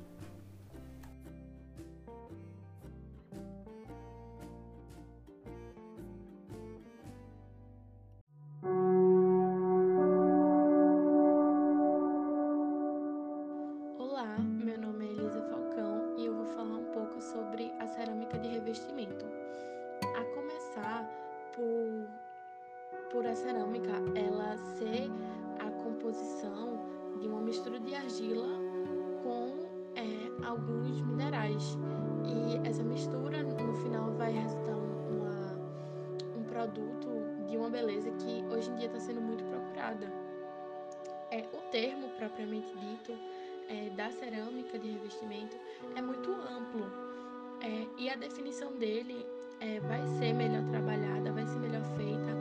Com 29.23 29.67
é, 29.97 30.47
alguns 30.47 31.01
minerais. 31.03 31.79
E 32.25 32.67
essa 32.67 32.83
mistura 32.83 33.43
no 33.43 33.75
final 33.83 34.13
vai 34.13 34.33
resultar 34.33 34.77
uma, 34.77 35.59
um 36.37 36.45
produto 36.45 37.09
de 37.49 37.57
uma 37.57 37.69
beleza 37.69 38.11
que 38.13 38.45
hoje 38.55 38.71
em 38.71 38.77
dia 38.77 38.87
está 38.87 39.01
sendo 39.01 39.21
muito 39.21 39.45
procurada. 39.45 40.07
É, 41.31 41.47
o 41.53 41.61
termo 41.71 42.09
propriamente 42.11 42.73
dito 42.77 43.13
é, 43.69 43.91
da 43.97 44.11
cerâmica 44.11 44.79
de 44.79 44.91
revestimento 44.91 45.57
é 45.97 46.03
muito 46.03 46.31
amplo 46.31 47.13
é, 47.63 47.87
e 47.97 48.11
a 48.11 48.17
definição 48.17 48.73
dele 48.73 49.25
é, 49.61 49.79
vai 49.81 50.05
ser 50.19 50.33
melhor 50.33 50.65
trabalhada, 50.71 51.33
vai 51.33 51.47
ser 51.47 51.59
melhor 51.61 51.85
feita 51.97 52.33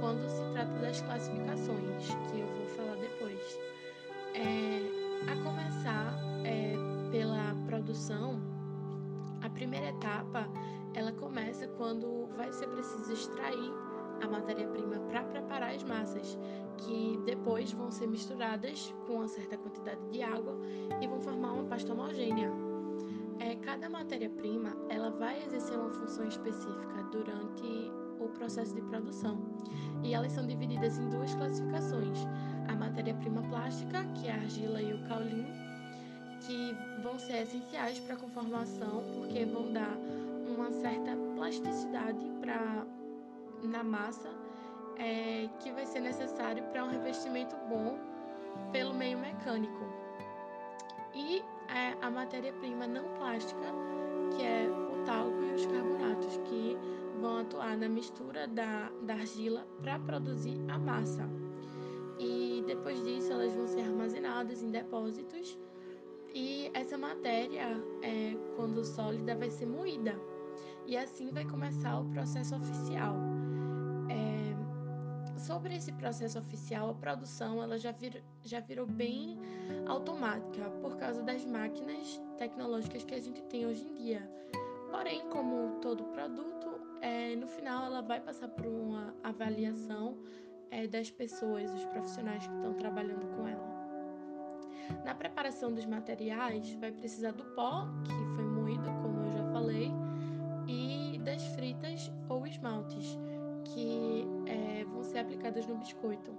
quando 0.00 0.26
se 0.28 0.52
trata 0.52 0.72
das 0.80 1.02
classificações, 1.02 2.06
que 2.30 2.40
eu 2.40 2.46
vou 2.46 2.66
falar 2.76 2.96
depois. 2.96 3.58
É, 4.34 4.79
a 5.30 5.36
começar 5.44 6.18
é, 6.44 6.74
pela 7.12 7.54
produção, 7.64 8.40
a 9.42 9.48
primeira 9.48 9.90
etapa 9.90 10.48
ela 10.92 11.12
começa 11.12 11.68
quando 11.68 12.26
vai 12.36 12.52
ser 12.52 12.66
preciso 12.68 13.12
extrair 13.12 13.72
a 14.22 14.28
matéria-prima 14.28 14.98
para 15.08 15.22
preparar 15.22 15.72
as 15.74 15.84
massas, 15.84 16.36
que 16.78 17.20
depois 17.24 17.72
vão 17.72 17.90
ser 17.92 18.08
misturadas 18.08 18.92
com 19.06 19.14
uma 19.14 19.28
certa 19.28 19.56
quantidade 19.56 20.00
de 20.10 20.20
água 20.20 20.58
e 21.00 21.06
vão 21.06 21.20
formar 21.20 21.52
uma 21.52 21.64
pasta 21.64 21.92
homogênea. 21.92 22.50
É, 23.38 23.54
cada 23.56 23.88
matéria-prima 23.88 24.76
ela 24.88 25.10
vai 25.10 25.42
exercer 25.44 25.78
uma 25.78 25.90
função 25.90 26.26
específica 26.26 27.02
durante 27.10 27.90
o 28.18 28.28
processo 28.28 28.74
de 28.74 28.82
produção. 28.82 29.38
E 30.02 30.12
elas 30.12 30.32
são 30.32 30.46
divididas 30.46 30.98
em 30.98 31.08
duas 31.08 31.34
classificações: 31.34 32.18
a 32.68 32.74
matéria-prima 32.74 33.42
plástica, 33.42 34.04
que 34.14 34.28
é 34.28 34.32
a 34.32 34.36
argila 34.36 34.80
e 34.80 34.92
o 34.92 35.08
caulin, 35.08 35.46
que 36.40 36.74
vão 37.02 37.18
ser 37.18 37.42
essenciais 37.42 37.98
para 38.00 38.14
a 38.14 38.18
conformação, 38.18 39.04
porque 39.14 39.44
vão 39.44 39.72
dar 39.72 39.96
uma 40.46 40.70
certa 40.72 41.16
plasticidade 41.36 42.24
para 42.40 42.86
na 43.62 43.84
massa, 43.84 44.28
é, 44.96 45.48
que 45.60 45.70
vai 45.72 45.86
ser 45.86 46.00
necessário 46.00 46.62
para 46.64 46.84
um 46.84 46.90
revestimento 46.90 47.56
bom 47.68 47.98
pelo 48.72 48.94
meio 48.94 49.18
mecânico. 49.18 49.84
E 51.14 51.42
é, 51.68 51.96
a 52.00 52.10
matéria-prima 52.10 52.86
não 52.86 53.04
plástica, 53.14 53.66
que 54.36 54.42
é 54.42 54.68
o 54.68 55.04
talco 55.04 55.42
e 55.42 55.54
os 55.54 55.66
carbonatos, 55.66 56.36
que 56.44 56.76
vão 57.20 57.38
atuar 57.40 57.76
na 57.76 57.88
mistura 57.88 58.46
da, 58.46 58.90
da 59.02 59.14
argila 59.14 59.66
para 59.82 59.98
produzir 59.98 60.58
a 60.68 60.78
massa. 60.78 61.39
Depois 62.90 63.04
disso, 63.04 63.32
elas 63.32 63.54
vão 63.54 63.68
ser 63.68 63.82
armazenadas 63.82 64.62
em 64.64 64.70
depósitos. 64.72 65.56
E 66.34 66.72
essa 66.74 66.98
matéria, 66.98 67.80
é, 68.02 68.36
quando 68.56 68.84
sólida, 68.84 69.36
vai 69.36 69.48
ser 69.48 69.66
moída. 69.66 70.18
E 70.86 70.96
assim 70.96 71.30
vai 71.30 71.44
começar 71.44 72.00
o 72.00 72.04
processo 72.06 72.56
oficial. 72.56 73.14
É, 74.08 75.38
sobre 75.38 75.76
esse 75.76 75.92
processo 75.92 76.40
oficial, 76.40 76.90
a 76.90 76.94
produção 76.94 77.62
ela 77.62 77.78
já, 77.78 77.92
vir, 77.92 78.24
já 78.42 78.58
virou 78.58 78.86
bem 78.86 79.38
automática 79.86 80.68
por 80.82 80.96
causa 80.96 81.22
das 81.22 81.44
máquinas 81.44 82.20
tecnológicas 82.38 83.04
que 83.04 83.14
a 83.14 83.20
gente 83.20 83.40
tem 83.42 83.66
hoje 83.66 83.86
em 83.86 83.94
dia. 83.94 84.28
Porém, 84.90 85.28
como 85.28 85.78
todo 85.80 86.02
produto, 86.06 86.80
é, 87.00 87.36
no 87.36 87.46
final 87.46 87.84
ela 87.84 88.02
vai 88.02 88.20
passar 88.20 88.48
por 88.48 88.66
uma 88.66 89.14
avaliação 89.22 90.18
é, 90.70 90.86
das 90.86 91.10
pessoas, 91.10 91.72
os 91.72 91.84
profissionais 91.86 92.46
que 92.46 92.54
estão 92.54 92.74
trabalhando 92.74 93.26
com 93.36 93.46
ela. 93.46 93.70
Na 95.04 95.14
preparação 95.14 95.72
dos 95.72 95.86
materiais, 95.86 96.72
vai 96.74 96.90
precisar 96.92 97.32
do 97.32 97.44
pó, 97.54 97.86
que 98.04 98.34
foi 98.34 98.44
moído, 98.44 98.84
como 99.02 99.20
eu 99.20 99.30
já 99.32 99.44
falei, 99.52 99.90
e 100.66 101.18
das 101.24 101.42
fritas 101.54 102.10
ou 102.28 102.46
esmaltes, 102.46 103.18
que 103.64 104.24
é, 104.46 104.84
vão 104.84 105.02
ser 105.04 105.18
aplicadas 105.18 105.66
no 105.66 105.76
biscoito. 105.76 106.32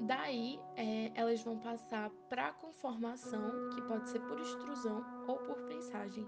Daí, 0.00 0.60
é, 0.76 1.10
elas 1.14 1.42
vão 1.42 1.58
passar 1.58 2.10
para 2.28 2.48
a 2.48 2.52
conformação, 2.52 3.70
que 3.74 3.82
pode 3.82 4.08
ser 4.10 4.20
por 4.20 4.38
extrusão 4.38 5.02
ou 5.26 5.38
por 5.38 5.56
prensagem. 5.62 6.26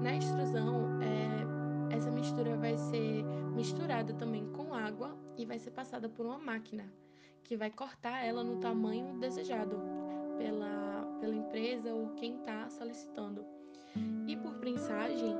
Na 0.00 0.16
extrusão, 0.16 1.00
é, 1.02 1.96
essa 1.96 2.10
mistura 2.10 2.56
vai 2.56 2.76
ser 2.76 3.24
misturada 3.54 4.14
também 4.14 4.46
com 4.52 4.72
água 4.72 5.16
e 5.40 5.46
vai 5.46 5.58
ser 5.58 5.70
passada 5.70 6.06
por 6.06 6.26
uma 6.26 6.38
máquina, 6.38 6.84
que 7.42 7.56
vai 7.56 7.70
cortar 7.70 8.22
ela 8.22 8.44
no 8.44 8.58
tamanho 8.58 9.18
desejado 9.18 9.80
pela, 10.36 11.16
pela 11.18 11.34
empresa 11.34 11.94
ou 11.94 12.10
quem 12.10 12.36
está 12.36 12.68
solicitando. 12.68 13.44
E 14.26 14.36
por 14.36 14.54
prensagem, 14.56 15.34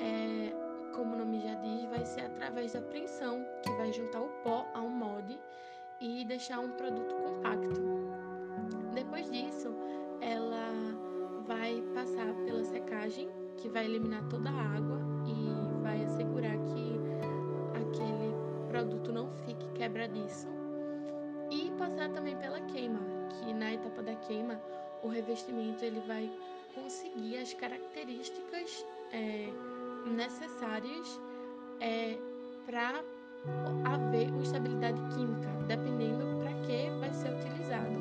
é, 0.00 0.52
como 0.92 1.14
o 1.14 1.18
nome 1.18 1.40
já 1.40 1.54
diz, 1.54 1.84
vai 1.84 2.04
ser 2.04 2.22
através 2.22 2.72
da 2.72 2.82
prensão, 2.82 3.44
que 3.62 3.70
vai 3.74 3.92
juntar 3.92 4.20
o 4.20 4.28
pó 4.42 4.66
a 4.74 4.80
um 4.80 4.90
molde 4.90 5.38
e 6.00 6.24
deixar 6.24 6.58
um 6.58 6.72
produto 6.72 7.14
compacto. 7.14 7.80
Depois 8.94 9.30
disso, 9.30 9.68
ela 10.20 10.72
vai 11.46 11.80
passar 11.94 12.34
pela 12.44 12.64
secagem, 12.64 13.28
que 13.56 13.68
vai 13.68 13.84
eliminar 13.84 14.24
toda 14.28 14.50
a 14.50 14.76
água 14.76 14.98
e 15.24 15.82
vai 15.82 16.04
assegurar 16.04 16.58
que 16.64 16.85
produto 18.76 19.10
não 19.10 19.30
fique 19.46 19.66
quebradiço. 19.74 20.46
E 21.50 21.70
passar 21.78 22.10
também 22.10 22.36
pela 22.36 22.60
queima, 22.60 23.00
que 23.30 23.54
na 23.54 23.72
etapa 23.72 24.02
da 24.02 24.14
queima 24.16 24.60
o 25.02 25.08
revestimento 25.08 25.82
ele 25.82 26.00
vai 26.06 26.30
conseguir 26.74 27.38
as 27.38 27.54
características 27.54 28.84
é, 29.12 29.48
necessárias 30.06 31.20
é, 31.80 32.18
para 32.66 33.02
haver 33.90 34.28
uma 34.28 34.42
estabilidade 34.42 35.00
química, 35.14 35.48
dependendo 35.66 36.24
para 36.42 36.52
que 36.66 36.90
vai 37.00 37.14
ser 37.14 37.32
utilizado 37.32 37.96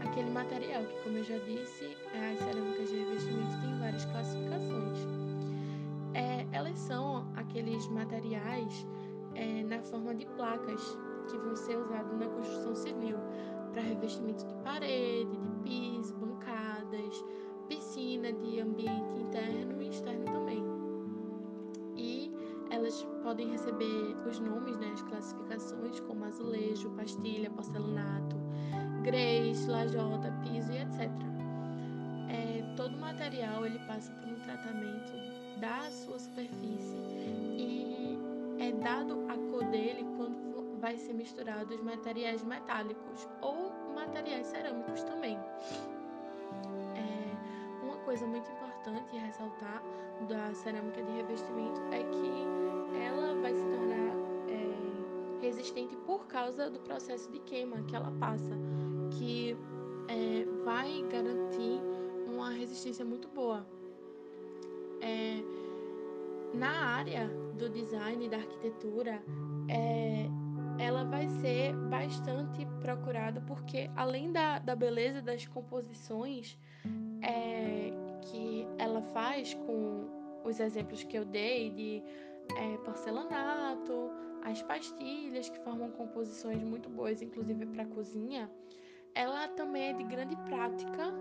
aquele 0.00 0.30
material, 0.30 0.82
que 0.86 1.02
como 1.04 1.18
eu 1.18 1.24
já 1.24 1.38
disse, 1.38 1.96
as 2.14 2.38
cerâmicas 2.40 2.88
de 2.88 2.96
revestimento 2.96 3.60
têm 3.60 3.78
várias 3.78 4.04
classificações. 4.06 4.98
É, 6.14 6.46
elas 6.50 6.78
são 6.78 7.26
aqueles 7.36 7.86
materiais 7.88 8.86
é, 9.36 9.62
na 9.64 9.80
forma 9.82 10.14
de 10.14 10.26
placas 10.26 10.98
que 11.30 11.36
vão 11.38 11.54
ser 11.54 11.76
usados 11.76 12.18
na 12.18 12.26
construção 12.26 12.74
civil 12.74 13.18
para 13.72 13.82
revestimento 13.82 14.46
de 14.46 14.54
parede, 14.62 15.30
de 15.36 15.50
piso, 15.62 16.14
bancadas, 16.14 17.24
piscina 17.68 18.32
de 18.32 18.60
ambiente 18.60 19.20
interno 19.20 19.82
e 19.82 19.88
externo 19.88 20.24
também. 20.24 20.64
E 21.96 22.32
elas 22.70 23.06
podem 23.22 23.50
receber 23.50 24.16
os 24.26 24.38
nomes, 24.38 24.76
né, 24.78 24.90
as 24.92 25.02
classificações, 25.02 26.00
como 26.00 26.24
azulejo, 26.24 26.90
pastilha, 26.90 27.50
porcelanato, 27.50 28.36
grês, 29.02 29.66
lajota, 29.66 30.32
piso 30.42 30.72
e 30.72 30.78
etc. 30.78 31.10
É, 32.28 32.74
todo 32.76 32.96
material 32.98 33.66
ele 33.66 33.78
passa 33.80 34.10
por 34.12 34.28
um 34.28 34.40
tratamento 34.40 35.12
da 35.60 35.90
sua 35.90 36.18
superfície 36.18 36.96
e 37.56 37.95
é 38.58 38.72
dado 38.72 39.24
a 39.28 39.36
cor 39.50 39.64
dele 39.70 40.04
quando 40.16 40.78
vai 40.80 40.96
ser 40.96 41.14
misturado 41.14 41.74
os 41.74 41.82
materiais 41.82 42.42
metálicos 42.44 43.28
ou 43.40 43.72
materiais 43.94 44.46
cerâmicos 44.46 45.02
também. 45.04 45.36
É, 46.94 47.84
uma 47.84 47.96
coisa 47.98 48.26
muito 48.26 48.50
importante 48.50 49.16
ressaltar 49.16 49.82
da 50.28 50.54
cerâmica 50.54 51.02
de 51.02 51.12
revestimento 51.12 51.80
é 51.90 52.02
que 52.02 52.98
ela 53.04 53.34
vai 53.40 53.54
se 53.54 53.64
tornar 53.64 54.14
é, 54.48 55.44
resistente 55.44 55.96
por 56.06 56.26
causa 56.26 56.70
do 56.70 56.78
processo 56.80 57.30
de 57.30 57.38
queima 57.40 57.82
que 57.82 57.96
ela 57.96 58.12
passa, 58.18 58.56
que 59.18 59.56
é, 60.08 60.44
vai 60.64 61.02
garantir 61.10 61.80
uma 62.26 62.50
resistência 62.50 63.04
muito 63.04 63.28
boa. 63.28 63.66
É, 65.00 65.42
na 66.54 66.70
área 66.70 67.30
do 67.56 67.68
design 67.70 68.28
da 68.28 68.36
arquitetura, 68.36 69.22
é, 69.68 70.28
ela 70.78 71.04
vai 71.04 71.28
ser 71.28 71.74
bastante 71.88 72.66
procurada 72.80 73.40
porque, 73.46 73.90
além 73.96 74.30
da, 74.30 74.58
da 74.58 74.76
beleza 74.76 75.22
das 75.22 75.46
composições 75.46 76.58
é, 77.22 77.90
que 78.22 78.66
ela 78.78 79.00
faz 79.02 79.54
com 79.54 80.08
os 80.44 80.60
exemplos 80.60 81.02
que 81.02 81.16
eu 81.16 81.24
dei 81.24 81.70
de 81.70 82.02
é, 82.56 82.76
porcelanato, 82.78 84.10
as 84.42 84.62
pastilhas 84.62 85.48
que 85.48 85.58
formam 85.60 85.90
composições 85.90 86.62
muito 86.62 86.88
boas, 86.88 87.20
inclusive 87.20 87.66
para 87.66 87.84
cozinha, 87.86 88.50
ela 89.14 89.48
também 89.48 89.90
é 89.90 89.92
de 89.92 90.04
grande 90.04 90.36
prática 90.36 91.12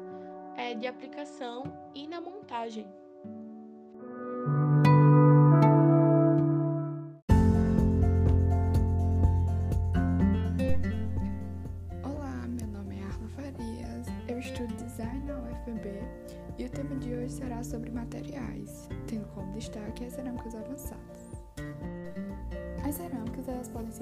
é, 0.58 0.76
de 0.76 0.86
aplicação 0.86 1.64
e 1.96 2.08
na 2.08 2.22
montagem. 2.22 2.86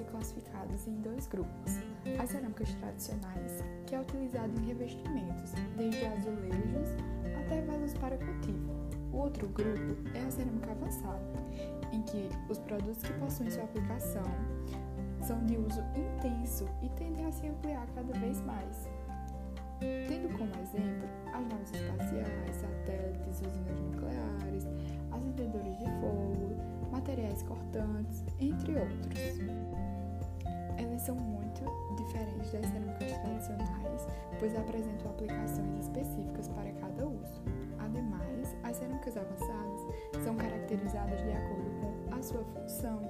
Ser 0.04 0.12
classificadas 0.12 0.88
em 0.88 0.96
dois 1.02 1.28
grupos. 1.28 1.80
As 2.22 2.30
cerâmicas 2.30 2.70
tradicionais, 2.76 3.64
que 3.86 3.96
é 3.96 4.02
utilizado 4.02 4.52
em 4.60 4.66
revestimentos, 4.66 5.52
desde 5.78 6.06
azulejos 6.06 6.90
até 7.38 7.62
vasos 7.62 7.94
para 7.96 8.18
cultivo. 8.18 8.74
O 9.12 9.18
outro 9.18 9.48
grupo 9.48 9.96
é 10.14 10.20
a 10.22 10.32
cerâmica 10.32 10.72
avançada, 10.72 11.22
em 11.92 12.02
que 12.04 12.30
os 12.50 12.60
produtos 12.60 13.04
que 13.04 13.14
possuem 13.14 13.50
sua 13.50 13.64
aplicação 13.64 14.24
são 15.22 15.46
de 15.46 15.58
uso 15.58 15.82
intenso 15.96 16.68
e 16.82 16.90
tendem 16.90 17.26
a 17.26 17.32
se 17.32 17.48
ampliar 17.48 17.88
cada 17.96 18.14
vez 18.20 18.42
mais. 18.42 18.90
Tendo 19.80 20.30
como 20.38 20.52
exemplo 20.62 21.08
as 21.34 21.48
naves 21.48 21.72
espaciais, 21.74 22.56
satélites, 22.56 23.42
usinas 23.42 23.80
nucleares, 23.80 24.68
acendedores 25.12 25.78
de 25.78 25.86
fogo, 26.00 26.56
materiais 26.92 27.44
cortantes, 27.44 28.24
entre 28.40 28.76
outros. 28.76 29.63
Elas 30.84 31.02
são 31.02 31.16
muito 31.16 31.64
diferentes 31.96 32.52
das 32.52 32.66
cerâmicas 32.66 33.12
tradicionais, 33.22 34.08
pois 34.38 34.54
apresentam 34.54 35.12
aplicações 35.12 35.80
específicas 35.80 36.50
para 36.50 36.72
cada 36.74 37.08
uso. 37.08 37.42
Ademais, 37.80 38.54
as 38.64 38.76
cerâmicas 38.76 39.16
avançadas 39.16 39.80
são 40.24 40.36
caracterizadas 40.36 41.22
de 41.22 41.32
acordo 41.32 41.72
com 41.80 42.16
a 42.16 42.22
sua 42.22 42.44
função 42.44 43.02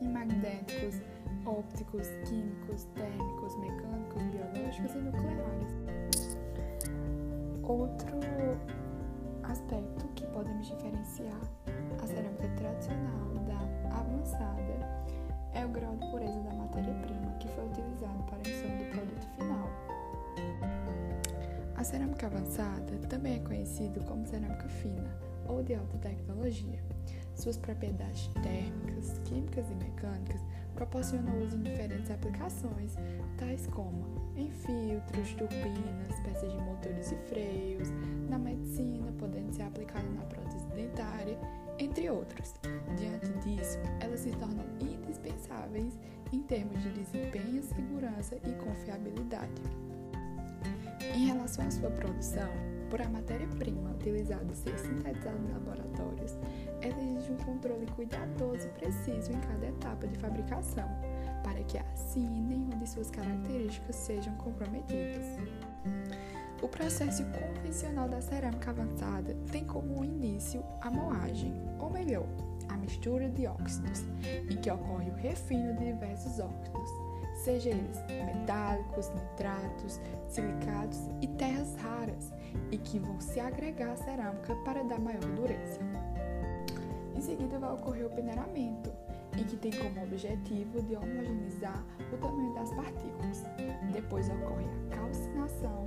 em 0.00 0.08
magnéticos, 0.08 1.02
ópticos, 1.44 2.08
químicos, 2.26 2.84
térmicos, 2.94 3.54
mecânicos, 3.58 4.22
biológicos 4.22 4.94
e 4.94 4.98
nucleares. 4.98 5.76
Outro 7.64 8.18
aspecto 9.42 10.08
que 10.14 10.26
podemos 10.28 10.66
diferenciar 10.66 11.40
a 12.02 12.06
cerâmica 12.06 12.48
tradicional 12.56 13.34
da 13.46 13.98
avançada 13.98 14.68
é 15.54 15.64
o 15.64 15.68
grau 15.68 15.96
de 15.96 16.06
pureza 16.10 16.40
da 16.40 16.52
matéria-prima 16.52 17.32
que 17.38 17.48
foi 17.48 17.64
utilizado 17.66 18.22
para 18.24 18.36
a 18.36 18.40
emissão 18.40 18.76
do 18.76 18.90
produto 18.90 19.26
final. 19.36 19.68
A 21.76 21.84
cerâmica 21.84 22.26
avançada 22.26 22.98
também 23.08 23.36
é 23.36 23.38
conhecida 23.38 24.00
como 24.00 24.26
cerâmica 24.26 24.68
fina 24.68 25.10
ou 25.46 25.62
de 25.62 25.74
alta 25.74 25.96
tecnologia. 25.98 26.82
suas 27.34 27.56
propriedades 27.56 28.28
térmicas, 28.42 29.18
químicas 29.24 29.64
e 29.70 29.74
mecânicas 29.76 30.40
proporcionam 30.74 31.40
uso 31.42 31.56
em 31.56 31.62
diferentes 31.62 32.10
aplicações, 32.10 32.94
tais 33.36 33.66
como 33.68 34.04
em 34.36 34.50
filtros, 34.50 35.32
turbinas, 35.34 36.20
peças 36.24 36.50
de 36.50 36.58
motores 36.58 37.12
e 37.12 37.16
freios, 37.28 37.88
na 38.28 38.38
medicina, 38.38 39.12
podendo 39.18 39.52
ser 39.52 39.62
aplicada 39.62 40.08
na 40.10 40.22
prótese 40.22 40.66
dentária, 40.74 41.38
entre 41.78 42.10
outros. 42.10 42.54
Diante 42.96 43.30
disso, 43.40 43.78
elas 44.00 44.20
se 44.20 44.30
tornam 44.30 44.64
indispensáveis 44.80 45.98
em 46.32 46.42
termos 46.42 46.82
de 46.82 46.90
desempenho, 46.90 47.62
segurança 47.62 48.36
e 48.36 48.52
confiabilidade. 48.64 49.62
Em 51.14 51.26
relação 51.26 51.66
à 51.66 51.70
sua 51.70 51.90
produção, 51.90 52.48
por 52.90 53.00
a 53.00 53.08
matéria-prima 53.08 53.90
utilizada 53.90 54.54
ser 54.54 54.78
sintetizada 54.78 55.38
em 55.38 55.52
laboratórios, 55.52 56.36
ela 56.80 57.02
exige 57.02 57.32
um 57.32 57.36
controle 57.36 57.86
cuidadoso 57.86 58.66
e 58.66 58.70
preciso 58.78 59.32
em 59.32 59.40
cada 59.40 59.66
etapa 59.66 60.06
de 60.06 60.18
fabricação, 60.18 60.88
para 61.42 61.62
que 61.64 61.78
assim 61.78 62.28
nenhuma 62.28 62.76
de 62.76 62.88
suas 62.88 63.10
características 63.10 63.96
sejam 63.96 64.34
comprometidas. 64.36 65.26
O 66.60 66.66
processo 66.66 67.24
convencional 67.26 68.08
da 68.08 68.20
cerâmica 68.20 68.70
avançada 68.70 69.36
tem 69.52 69.64
como 69.64 70.04
início 70.04 70.62
a 70.80 70.90
moagem, 70.90 71.54
ou 71.78 71.88
melhor, 71.88 72.26
a 72.68 72.76
mistura 72.76 73.28
de 73.28 73.46
óxidos, 73.46 74.04
em 74.50 74.56
que 74.56 74.70
ocorre 74.70 75.10
o 75.10 75.14
refino 75.14 75.72
de 75.74 75.92
diversos 75.92 76.40
óxidos, 76.40 76.90
seja 77.44 77.70
eles 77.70 77.96
metálicos, 78.26 79.08
nitratos, 79.10 80.00
silicatos 80.28 80.98
e 81.22 81.28
terras 81.28 81.76
raras, 81.76 82.32
e 82.72 82.78
que 82.78 82.98
vão 82.98 83.20
se 83.20 83.38
agregar 83.38 83.92
à 83.92 83.96
cerâmica 83.96 84.54
para 84.64 84.82
dar 84.82 84.98
maior 84.98 85.24
dureza. 85.36 85.80
Em 87.14 87.20
seguida 87.20 87.58
vai 87.58 87.72
ocorrer 87.72 88.06
o 88.06 88.10
peneiramento, 88.10 88.92
em 89.36 89.44
que 89.44 89.56
tem 89.56 89.72
como 89.72 90.02
objetivo 90.02 90.82
de 90.82 90.96
homogeneizar 90.96 91.84
o 92.12 92.16
tamanho 92.16 92.54
das 92.54 92.72
partículas. 92.72 93.44
Depois 93.92 94.28
ocorre 94.28 94.66
a 94.90 94.96
calcinação, 94.96 95.84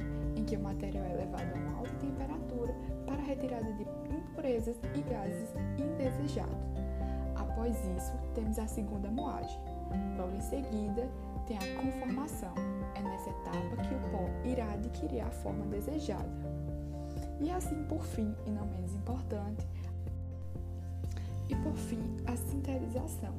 que 0.51 0.57
o 0.57 0.59
material 0.59 1.05
é 1.05 1.13
levado 1.13 1.49
a 1.53 1.59
uma 1.59 1.77
alta 1.77 1.93
temperatura 1.95 2.75
para 3.05 3.21
retirada 3.21 3.71
de 3.71 3.83
impurezas 4.13 4.75
e 4.93 5.01
gases 5.01 5.49
indesejados. 5.79 6.75
Após 7.37 7.73
isso, 7.97 8.11
temos 8.35 8.59
a 8.59 8.67
segunda 8.67 9.09
moagem. 9.09 9.57
Logo 10.17 10.35
em 10.35 10.41
seguida, 10.41 11.09
tem 11.47 11.57
a 11.57 11.81
conformação. 11.81 12.53
É 12.95 13.01
nessa 13.01 13.29
etapa 13.29 13.77
que 13.77 13.95
o 13.95 13.99
pó 14.11 14.29
irá 14.43 14.73
adquirir 14.73 15.21
a 15.21 15.31
forma 15.31 15.65
desejada. 15.67 16.29
E 17.39 17.49
assim, 17.49 17.85
por 17.85 18.03
fim, 18.03 18.35
e 18.45 18.49
não 18.49 18.65
menos 18.65 18.93
importante, 18.93 19.65
e 21.47 21.55
por 21.55 21.77
fim, 21.77 22.17
a 22.27 22.35
sintetização. 22.35 23.33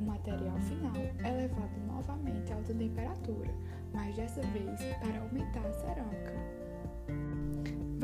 O 0.00 0.02
material 0.02 0.58
final 0.60 0.96
é 1.22 1.30
levado 1.30 1.86
novamente 1.86 2.52
a 2.52 2.56
alta 2.56 2.72
temperatura, 2.72 3.50
mas 3.92 4.16
dessa 4.16 4.40
vez 4.40 4.80
para 5.00 5.20
aumentar 5.20 5.66
a 5.66 5.72
cerâmica. 5.74 6.43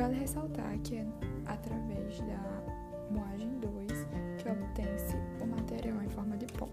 Vale 0.01 0.19
ressaltar 0.19 0.79
que 0.79 0.97
é 0.97 1.07
através 1.45 2.21
da 2.21 2.65
moagem 3.11 3.51
2 3.59 4.07
que 4.39 4.49
obtém-se 4.49 5.15
o 5.43 5.47
material 5.47 6.03
em 6.03 6.09
forma 6.09 6.39
de 6.39 6.47
pó. 6.55 6.67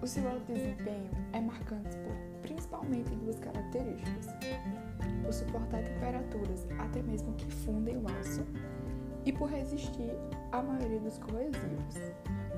O 0.00 0.06
seu 0.06 0.26
alto 0.26 0.50
desempenho 0.50 1.10
é 1.34 1.40
marcante 1.42 1.94
por 1.98 2.40
principalmente 2.40 3.14
duas 3.16 3.38
características: 3.38 4.28
por 5.22 5.30
suportar 5.30 5.82
temperaturas 5.82 6.66
até 6.78 7.02
mesmo 7.02 7.34
que 7.34 7.50
fundem 7.50 7.98
o 7.98 8.08
aço 8.18 8.46
e 9.26 9.30
por 9.30 9.50
resistir 9.50 10.16
à 10.52 10.62
maioria 10.62 11.00
dos 11.00 11.18
corrosivos. 11.18 11.96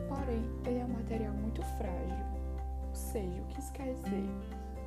Porém, 0.09 0.49
ele 0.67 0.79
é 0.79 0.85
um 0.85 0.93
material 0.93 1.35
muito 1.35 1.63
frágil, 1.79 2.27
ou 2.87 2.95
seja, 2.95 3.43
o 3.43 3.45
que 3.47 3.59
isso 3.59 3.73
quer 3.73 3.93
dizer? 3.93 4.31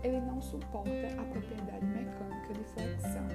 Ele 0.01 0.21
não 0.21 0.39
suporta 0.39 1.07
a 1.19 1.23
propriedade 1.25 1.86
mecânica 1.86 2.53
de 2.53 2.63
flexão, 2.63 3.27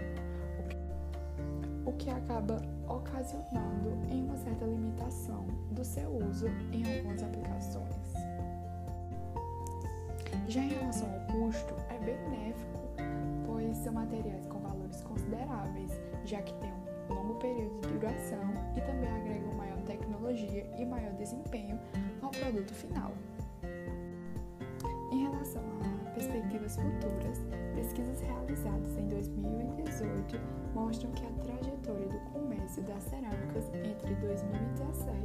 o 1.87 1.93
que 1.93 2.11
acaba 2.11 2.61
ocasionando 2.89 3.97
em 4.11 4.25
uma 4.25 4.37
certa 4.37 4.65
limitação 4.65 5.47
do 5.71 5.85
seu 5.85 6.11
uso 6.11 6.49
em 6.73 6.85
algumas 6.85 7.23
aplicações. 7.23 8.13
Já 10.49 10.61
em 10.61 10.69
relação 10.69 11.09
ao 11.09 11.21
custo, 11.33 11.75
é 11.89 11.99
benéfico, 11.99 12.81
pois 13.47 13.77
são 13.79 13.93
materiais 13.93 14.47
com 14.47 14.59
valores 14.59 15.01
consideráveis, 15.03 15.93
já 16.25 16.43
que 16.43 16.55
tem 16.55 16.73
um 17.09 17.15
longo 17.15 17.35
período 17.35 17.81
de 17.81 17.95
duração 17.95 18.51
e 18.77 18.81
também 18.81 19.09
agregam 19.09 19.55
maior 19.55 19.81
tecnologia 19.83 20.67
e 20.77 20.85
maior 20.85 21.13
desempenho 21.15 21.79
ao 22.21 22.31
produto 22.31 22.73
final. 22.75 23.13
Em 25.13 25.23
relação 25.23 25.63
a 25.83 26.11
perspectivas 26.11 26.77
futuras, 26.77 27.43
pesquisas 27.75 28.21
realizadas 28.21 28.97
em 28.99 29.09
2018 29.09 30.41
mostram 30.75 31.11
que 31.13 31.25
a 31.25 31.31
trajetória 31.87 32.09
do 32.09 32.19
comércio 32.33 32.83
das 32.83 33.03
cerâmicas 33.05 33.65
entre 33.75 34.15
2017 34.17 35.17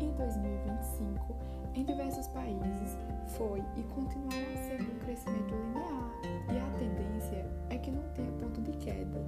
e 0.00 0.06
2025 0.16 1.36
em 1.74 1.84
diversos 1.84 2.26
países 2.28 2.96
foi 3.36 3.62
e 3.76 3.82
continuará 3.94 4.56
sendo 4.66 4.90
um 4.90 4.98
crescimento 5.00 5.54
linear, 5.54 6.10
e 6.24 6.58
a 6.58 6.78
tendência 6.78 7.46
é 7.68 7.78
que 7.78 7.90
não 7.90 8.02
tenha 8.14 8.32
ponto 8.32 8.60
de 8.62 8.72
queda, 8.78 9.22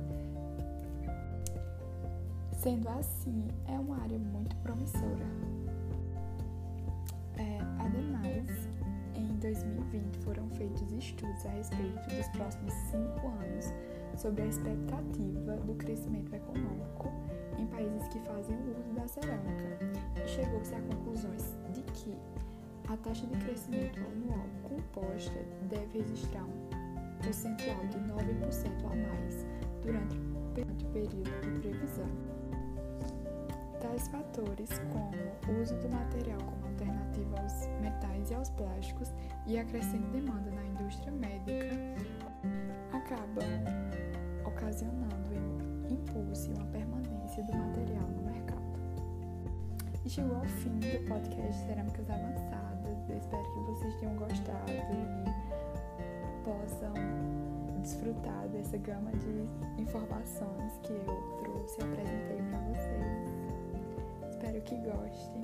Sendo 2.56 2.90
assim, 2.90 3.48
é 3.68 3.72
uma 3.72 4.02
área 4.02 4.18
muito 4.18 4.54
promissora. 4.56 5.24
É, 7.38 7.58
ademais, 7.78 8.68
em 9.14 9.34
2020 9.38 10.18
foram 10.18 10.46
feitos 10.50 10.92
estudos 10.92 11.46
a 11.46 11.48
respeito 11.48 12.14
dos 12.14 12.28
próximos 12.28 12.74
cinco 12.90 13.28
anos 13.28 13.72
sobre 14.20 14.42
a 14.42 14.46
expectativa 14.46 15.56
do 15.64 15.74
crescimento 15.76 16.35
econômico 16.35 17.11
em 17.59 17.66
países 17.68 18.06
que 18.09 18.18
fazem 18.20 18.54
o 18.54 18.78
uso 18.78 18.92
da 18.92 19.09
cerâmica 19.09 19.78
e 20.22 20.28
chegou-se 20.28 20.74
a 20.74 20.80
conclusões 20.83 21.56
de 21.72 21.83
que 21.92 22.14
a 22.92 22.96
taxa 22.98 23.26
de 23.26 23.37
crescimento 23.38 23.98
anual 23.98 24.46
composta 24.62 25.38
deve 25.70 26.00
registrar 26.00 26.44
um 26.44 26.68
percentual 27.22 27.87
de 27.87 27.98
9% 27.98 28.85
a 28.85 28.94
mais 28.94 29.46
durante, 29.83 30.16
o 30.16 30.92
período 30.92 31.40
de 31.40 31.61
previsão. 31.61 32.09
Tais 33.80 34.09
fatores, 34.09 34.68
como 34.92 35.56
o 35.56 35.62
uso 35.62 35.74
do 35.76 35.88
material 35.88 36.38
como 36.40 36.66
alternativa 36.66 37.40
aos 37.40 37.66
metais 37.80 38.30
e 38.30 38.35
aos 38.35 38.50
plásticos 38.50 39.14
e 39.46 39.59
a 39.59 39.64
crescente 39.64 40.06
demanda 40.09 40.50
na 40.50 40.64
indústria 40.64 41.12
médica, 41.12 41.76
acabam 42.92 44.09
ocasionando 44.60 45.16
um 45.88 45.94
impulso 45.94 46.50
e 46.50 46.54
uma 46.54 46.66
permanência 46.66 47.42
do 47.44 47.56
material 47.56 48.06
no 48.08 48.22
mercado. 48.30 48.60
E 50.04 50.10
chegou 50.10 50.36
ao 50.36 50.44
fim 50.44 50.78
do 50.78 51.08
podcast 51.08 51.66
Cerâmicas 51.66 52.10
Avançadas. 52.10 53.08
Eu 53.08 53.16
espero 53.16 53.42
que 53.42 53.60
vocês 53.60 53.94
tenham 53.96 54.14
gostado 54.16 54.70
e 54.70 56.44
possam 56.44 56.92
desfrutar 57.80 58.48
dessa 58.48 58.76
gama 58.76 59.10
de 59.12 59.46
informações 59.80 60.78
que 60.82 60.92
eu 60.92 61.38
trouxe 61.42 61.80
e 61.80 61.84
apresentei 61.84 62.42
para 62.50 62.58
vocês. 62.68 63.30
Espero 64.30 64.60
que 64.62 64.76
gostem. 64.76 65.40